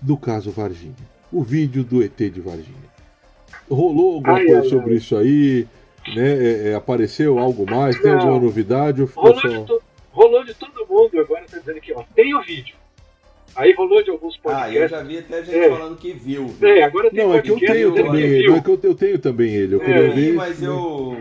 [0.00, 0.94] do caso Varginha?
[1.30, 2.88] O vídeo do ET de Varginha.
[3.70, 4.96] Rolou alguma ai, coisa ai, sobre ai.
[4.96, 5.68] isso aí?
[6.14, 6.30] Né?
[6.30, 8.00] É, é, apareceu algo mais?
[8.00, 8.20] Tem Não.
[8.20, 9.02] alguma novidade?
[9.02, 9.48] Rolou, só...
[9.48, 9.82] de to...
[10.10, 12.76] rolou de todo mundo, agora tá dizendo aqui, ó, tem o vídeo.
[13.58, 14.76] Aí rolou de alguns podcasts.
[14.76, 15.68] Ah, eu já vi até gente é.
[15.68, 16.46] falando que viu.
[16.46, 16.68] viu?
[16.68, 18.48] É, agora tem Não, é que eu tenho também ele.
[18.48, 19.74] Não, é que eu, eu tenho também ele.
[19.74, 21.16] Eu, é, eu vi, mas eu.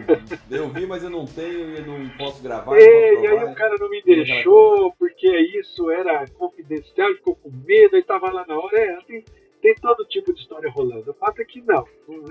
[0.51, 2.77] Eu vi, mas eu não tenho e não posso gravar.
[2.77, 5.27] É, não e aí o cara não me deixou, porque
[5.59, 8.77] isso era confidencial, ficou com medo, e tava lá na hora.
[8.77, 9.25] É, tem,
[9.59, 11.09] tem todo tipo de história rolando.
[11.09, 11.85] O fato é que não.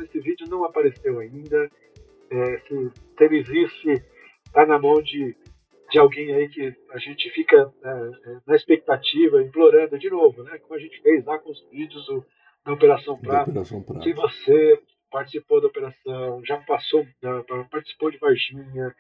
[0.05, 1.69] Esse vídeo não apareceu ainda.
[2.31, 4.05] É, se, se ele existe,
[4.53, 5.37] tá na mão de
[5.91, 10.59] de alguém aí que a gente fica é, é, na expectativa, implorando de novo, né?
[10.59, 12.24] Como a gente fez lá com os vídeos do,
[12.64, 13.64] da Operação Prata.
[13.64, 17.07] Se você participou da operação, já passou,
[17.70, 18.95] participou de Varginha,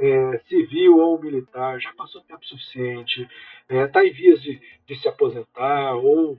[0.00, 3.28] é, civil ou militar, já passou tempo suficiente,
[3.68, 6.38] está é, em vias de, de, se aposentar, ou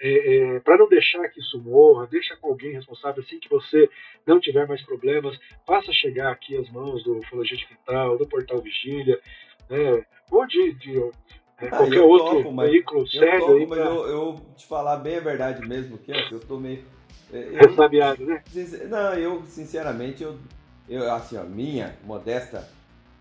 [0.00, 3.88] é, é, para não deixar que isso morra, deixa com alguém responsável assim que você
[4.26, 9.20] não tiver mais problemas, faça chegar aqui as mãos do Ufologia Digital, do Portal Vigília,
[9.68, 10.98] né, ou de, de
[11.60, 13.40] é, ah, qualquer outro topo, veículo sério.
[13.40, 13.76] Topo, aí pra...
[13.76, 16.82] Mas eu, eu te falar bem a verdade mesmo, que eu tô meio.
[17.30, 18.42] Eu, Ressabiado, né?
[18.88, 20.38] Não, eu, sinceramente, eu,
[20.88, 22.66] eu assim, ó, minha modesta,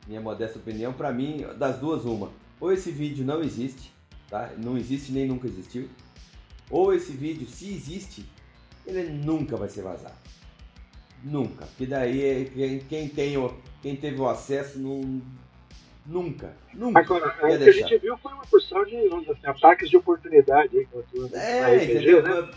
[0.08, 2.32] minha modesta opinião, para mim, das duas, uma.
[2.62, 3.94] Ou esse vídeo não existe,
[4.30, 4.52] tá?
[4.58, 5.90] Não existe nem nunca existiu.
[6.70, 8.26] Ou esse vídeo, se existe,
[8.86, 10.16] ele nunca vai ser vazado.
[11.24, 11.68] Nunca.
[11.78, 15.22] Que daí é quem, quem, tem o, quem teve o acesso não,
[16.06, 16.56] nunca.
[16.74, 17.00] Nunca.
[17.00, 21.38] Agora, o que a gente viu foi uma porção de assim, ataques de oportunidade contra
[21.38, 22.24] é, RPG, entendeu?
[22.24, 22.52] Né?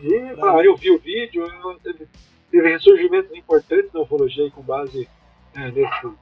[0.00, 1.44] E, ah, eu vi o vídeo,
[1.82, 2.08] teve,
[2.50, 5.08] teve ressurgimentos importantes na ufologia com base
[5.54, 6.14] né, nesse,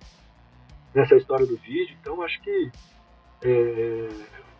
[0.94, 2.70] nessa história do vídeo, então acho que
[3.42, 4.08] é,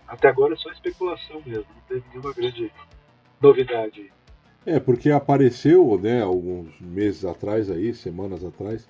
[0.07, 2.73] até agora é só especulação mesmo, não teve nenhuma grande
[3.41, 4.13] novidade.
[4.65, 8.89] É, porque apareceu, né, alguns meses atrás aí, semanas atrás,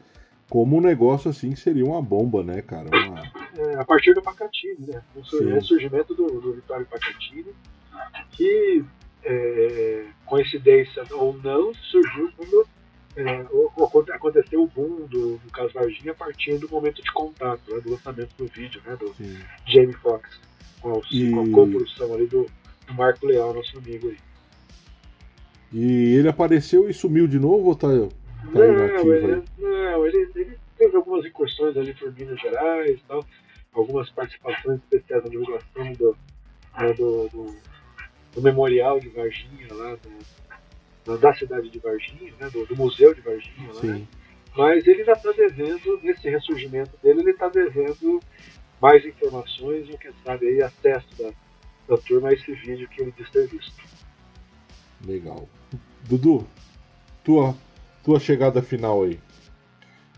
[0.49, 2.89] como um negócio assim que seria uma bomba, né, cara?
[2.89, 3.23] Uma...
[3.59, 5.03] É, a partir do Pacatini, né?
[5.15, 5.25] O
[5.63, 7.53] surgimento do, do Vitório Pacatini,
[8.31, 8.85] que,
[9.25, 12.67] é, coincidência ou não, surgiu quando
[13.17, 17.81] é, aconteceu o boom do, do caso Varginha a partir do momento de contato, né,
[17.81, 19.39] do lançamento do vídeo, né, do Sim.
[19.67, 20.39] Jamie Foxx,
[20.93, 21.31] com, e...
[21.31, 22.47] com a co-produção ali do,
[22.87, 24.17] do Marco Leal, nosso amigo aí.
[25.73, 27.95] E ele apareceu e sumiu de novo ou tá, tá
[28.53, 33.25] não, ele, não ele, ele fez algumas incursões ali por Minas Gerais tal,
[33.73, 36.17] algumas participações especiais na divulgação do,
[36.79, 37.57] né, do, do,
[38.35, 39.97] do, memorial de Varginha lá,
[41.05, 43.81] do, da cidade de Varginha, né, do, do museu de Varginha lá.
[43.81, 44.09] Sim.
[44.57, 48.21] Mas ele já está devendo, nesse ressurgimento dele, ele está devendo
[48.81, 51.33] mais informações e quem sabe aí acesso da,
[51.89, 53.75] da turma a esse vídeo que ele disse ter visto.
[55.05, 55.49] Legal.
[56.05, 56.47] Dudu,
[57.25, 57.55] tua,
[58.03, 59.21] tua chegada final aí.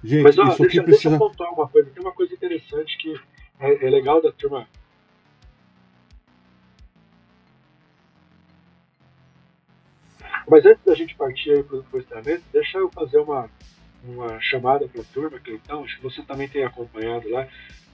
[0.03, 1.11] Gente, Mas, ó, isso deixa, aqui precisa...
[1.11, 1.91] deixa eu contar uma coisa.
[1.91, 3.21] Tem uma coisa interessante que
[3.59, 4.69] é, é legal da turma.
[10.49, 13.51] Mas antes da gente partir aí para o encerramento, deixa eu fazer uma,
[14.03, 17.47] uma chamada para a turma, Cleitão, acho que você também tem acompanhado lá.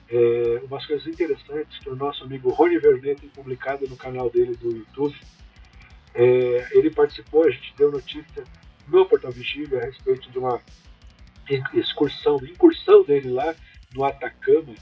[0.09, 4.55] É, umas coisas interessantes que o nosso amigo Rony Vernet tem publicado no canal dele
[4.55, 5.15] do YouTube.
[6.13, 8.43] É, ele participou, a gente deu notícia
[8.87, 10.61] no Portal Vigília a respeito de uma
[11.73, 13.55] excursão, incursão dele lá
[13.93, 14.73] no Atacama.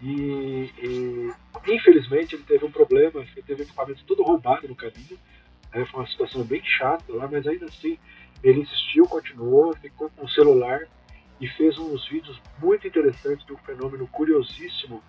[0.00, 1.32] E, e,
[1.66, 5.18] infelizmente ele teve um problema, ele teve equipamento todo roubado no caminho.
[5.74, 7.98] Né, foi uma situação bem chata lá, mas ainda assim
[8.42, 10.86] ele insistiu, continuou, ficou com o celular
[11.40, 15.02] e fez uns vídeos muito interessantes de um fenômeno curiosíssimo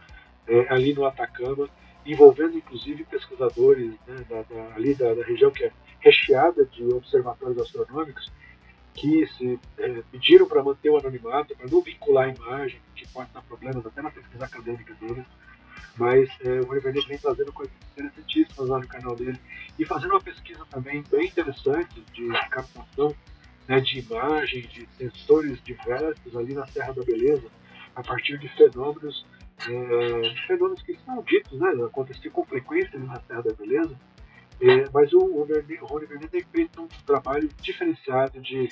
[0.47, 1.69] é, ali no Atacama
[2.05, 7.61] envolvendo inclusive pesquisadores né, da, da, ali da, da, região que é recheada de observatórios
[7.61, 8.31] astronômicos
[8.93, 13.31] que se é, pediram para manter o anonimato, para não vincular a imagem, que pode
[13.31, 15.25] dar problemas até na pesquisa acadêmica deles.
[15.97, 19.39] Mas é, o Oliver vem trazendo coisas interessantíssimas lá no canal dele
[19.77, 23.15] e fazendo uma pesquisa também bem interessante de captação
[23.69, 27.47] né, de imagem, de sensores diversos ali na Serra da Beleza,
[27.95, 29.25] a partir de fenômenos
[29.59, 33.95] é, fenômenos que são ditos, né, com frequência na Serra da Beleza,
[34.61, 35.43] é, mas o, o,
[35.85, 38.67] Rony Vernet tem feito um trabalho diferenciado de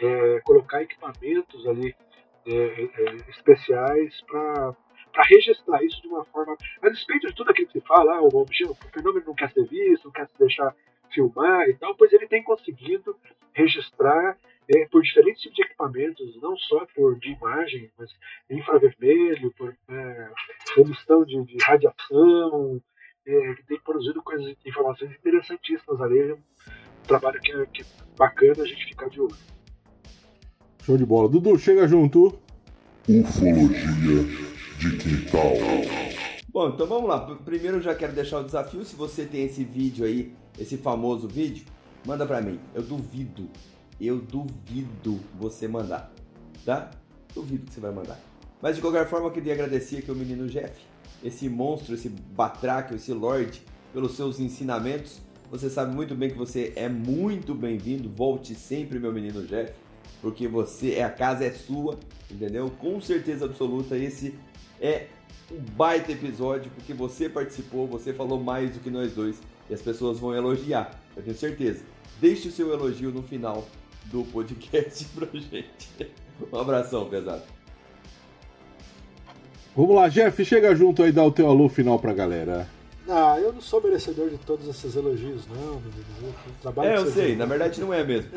[0.00, 1.94] é, colocar equipamentos ali
[2.46, 4.74] é, é, especiais para
[5.12, 8.22] para registrar isso de uma forma, a despeito de tudo aquilo que se fala, ah,
[8.22, 8.46] o, o
[8.94, 10.74] fenômeno não quer ser visto, não quer se deixar
[11.12, 13.16] filmar e tal, pois ele tem conseguido
[13.52, 14.36] registrar
[14.68, 18.10] é, por diferentes tipos de equipamentos, não só por de imagem, mas
[18.50, 20.30] infravermelho, por é,
[20.76, 22.80] emissão de, de radiação,
[23.26, 26.18] é, que tem produzido coisas, informações interessantíssimas ali.
[26.18, 27.84] É um trabalho que é, que é
[28.16, 29.36] bacana a gente ficar de olho.
[30.84, 31.28] Show de bola.
[31.28, 32.38] Dudu, chega junto.
[33.08, 34.22] Ufologia
[34.78, 36.01] de quintal.
[36.52, 37.20] Bom, então vamos lá.
[37.44, 38.84] Primeiro eu já quero deixar o desafio.
[38.84, 41.64] Se você tem esse vídeo aí, esse famoso vídeo,
[42.06, 42.60] manda pra mim.
[42.74, 43.48] Eu duvido
[44.06, 46.12] eu duvido você mandar,
[46.64, 46.90] tá?
[47.32, 48.18] Duvido que você vai mandar.
[48.60, 50.74] Mas de qualquer forma, eu queria agradecer aqui o menino Jeff,
[51.22, 55.20] esse monstro, esse batraque, esse lord, pelos seus ensinamentos.
[55.50, 58.08] Você sabe muito bem que você é muito bem-vindo.
[58.08, 59.72] Volte sempre, meu menino Jeff,
[60.20, 61.96] porque você, é a casa é sua,
[62.30, 62.70] entendeu?
[62.80, 64.34] Com certeza absoluta, esse
[64.80, 65.06] é
[65.50, 69.82] um baita episódio, porque você participou, você falou mais do que nós dois, e as
[69.82, 71.84] pessoas vão elogiar, eu tenho certeza.
[72.20, 73.66] Deixe o seu elogio no final
[74.04, 76.10] do podcast pra gente.
[76.52, 77.42] Um abração, pesado.
[79.74, 82.68] Vamos lá, Jeff, chega junto aí dá o teu alô final pra galera.
[83.14, 86.34] Ah, eu não sou merecedor de todos esses elogios, não, menino.
[86.62, 88.30] Trabalho é, eu sei, na verdade não é mesmo.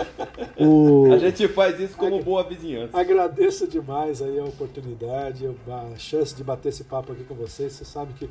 [0.58, 1.12] o...
[1.12, 2.24] A gente faz isso como Ag...
[2.24, 2.98] boa vizinhança.
[2.98, 7.74] Agradeço demais aí a oportunidade, a chance de bater esse papo aqui com vocês.
[7.74, 8.26] Você sabe que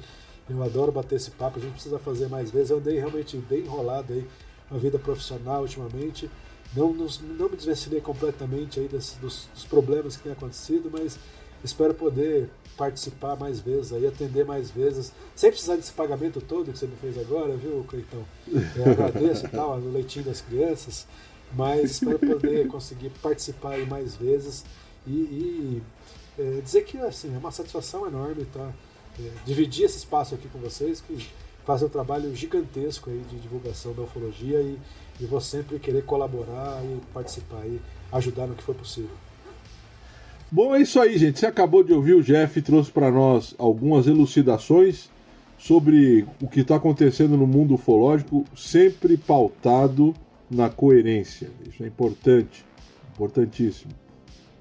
[0.49, 2.71] eu adoro bater esse papo, a gente precisa fazer mais vezes.
[2.71, 4.25] Eu andei realmente bem enrolado aí
[4.71, 6.27] na vida profissional ultimamente.
[6.75, 11.19] Não, não me desvencilhei completamente aí dos, dos, dos, problemas que têm acontecido, mas
[11.63, 16.77] espero poder participar mais vezes, aí, atender mais vezes, sem precisar desse pagamento todo que
[16.77, 18.23] você me fez agora, viu, Cleitão?
[18.47, 21.07] Eu agradeço e tal, o leitinho das crianças.
[21.53, 24.65] mas espero poder conseguir participar mais vezes
[25.07, 25.83] e, e
[26.37, 28.73] é, dizer que assim, é uma satisfação enorme tá?
[29.19, 31.29] É, dividir esse espaço aqui com vocês, que
[31.65, 34.77] fazem um trabalho gigantesco aí de divulgação da ufologia e,
[35.19, 37.79] e vou sempre querer colaborar e participar e
[38.11, 39.15] ajudar no que for possível.
[40.51, 41.39] Bom, é isso aí, gente.
[41.39, 45.09] Você acabou de ouvir o Jeff trouxe para nós algumas elucidações
[45.57, 50.13] sobre o que está acontecendo no mundo ufológico, sempre pautado
[50.49, 51.49] na coerência.
[51.67, 52.63] Isso é importante,
[53.13, 53.91] importantíssimo.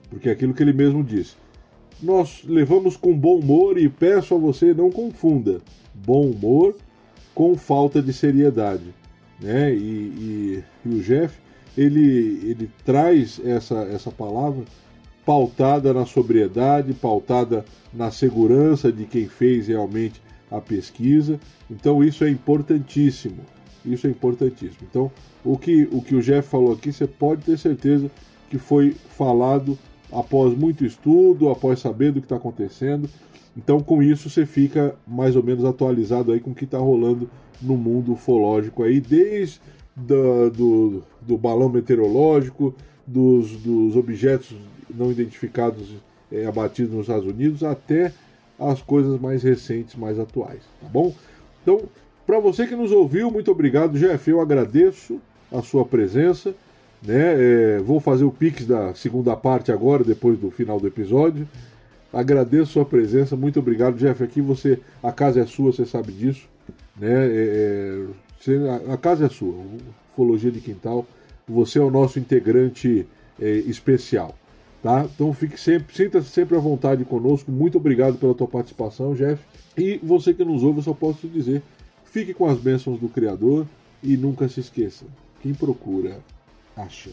[0.08, 1.36] Porque é aquilo que ele mesmo disse.
[2.02, 5.60] Nós levamos com bom humor e peço a você não confunda
[5.94, 6.76] bom humor
[7.34, 8.94] com falta de seriedade.
[9.40, 9.74] Né?
[9.74, 11.38] E, e, e o Jeff
[11.76, 14.64] ele, ele traz essa, essa palavra
[15.24, 20.20] pautada na sobriedade, pautada na segurança de quem fez realmente
[20.50, 21.40] a pesquisa.
[21.70, 23.40] Então isso é importantíssimo.
[23.84, 24.86] Isso é importantíssimo.
[24.88, 25.10] Então,
[25.44, 28.10] o que o, que o Jeff falou aqui, você pode ter certeza
[28.48, 29.78] que foi falado
[30.10, 33.08] após muito estudo, após saber do que está acontecendo.
[33.56, 37.28] Então, com isso, você fica mais ou menos atualizado aí com o que está rolando
[37.60, 39.60] no mundo ufológico aí, desde
[39.94, 42.74] do, do, do balão meteorológico,
[43.06, 44.56] dos, dos objetos
[44.96, 45.88] não identificados
[46.30, 48.12] é, abatidos nos Estados Unidos, até
[48.58, 51.14] as coisas mais recentes, mais atuais, tá bom?
[51.62, 51.82] Então,
[52.26, 54.30] para você que nos ouviu, muito obrigado, Jeff.
[54.30, 55.20] Eu agradeço
[55.52, 56.54] a sua presença.
[57.02, 57.76] Né?
[57.76, 61.46] É, vou fazer o pix da segunda parte agora, depois do final do episódio.
[62.12, 64.22] Agradeço a sua presença, muito obrigado, Jeff.
[64.22, 66.48] Aqui você, a casa é sua, você sabe disso.
[66.96, 67.26] Né?
[67.26, 68.06] É,
[68.46, 69.54] é a, a, casa é sua,
[70.12, 71.06] Ufologia de Quintal.
[71.46, 73.06] Você é o nosso integrante
[73.40, 74.34] é, especial.
[74.84, 75.02] Tá?
[75.06, 77.50] Então fique sempre, sinta-se sempre à vontade conosco.
[77.50, 79.42] Muito obrigado pela tua participação, Jeff.
[79.78, 81.62] E você que nos ouve, eu só posso te dizer:
[82.04, 83.66] fique com as bênçãos do Criador
[84.02, 85.06] e nunca se esqueça:
[85.40, 86.18] quem procura,
[86.76, 87.12] acha.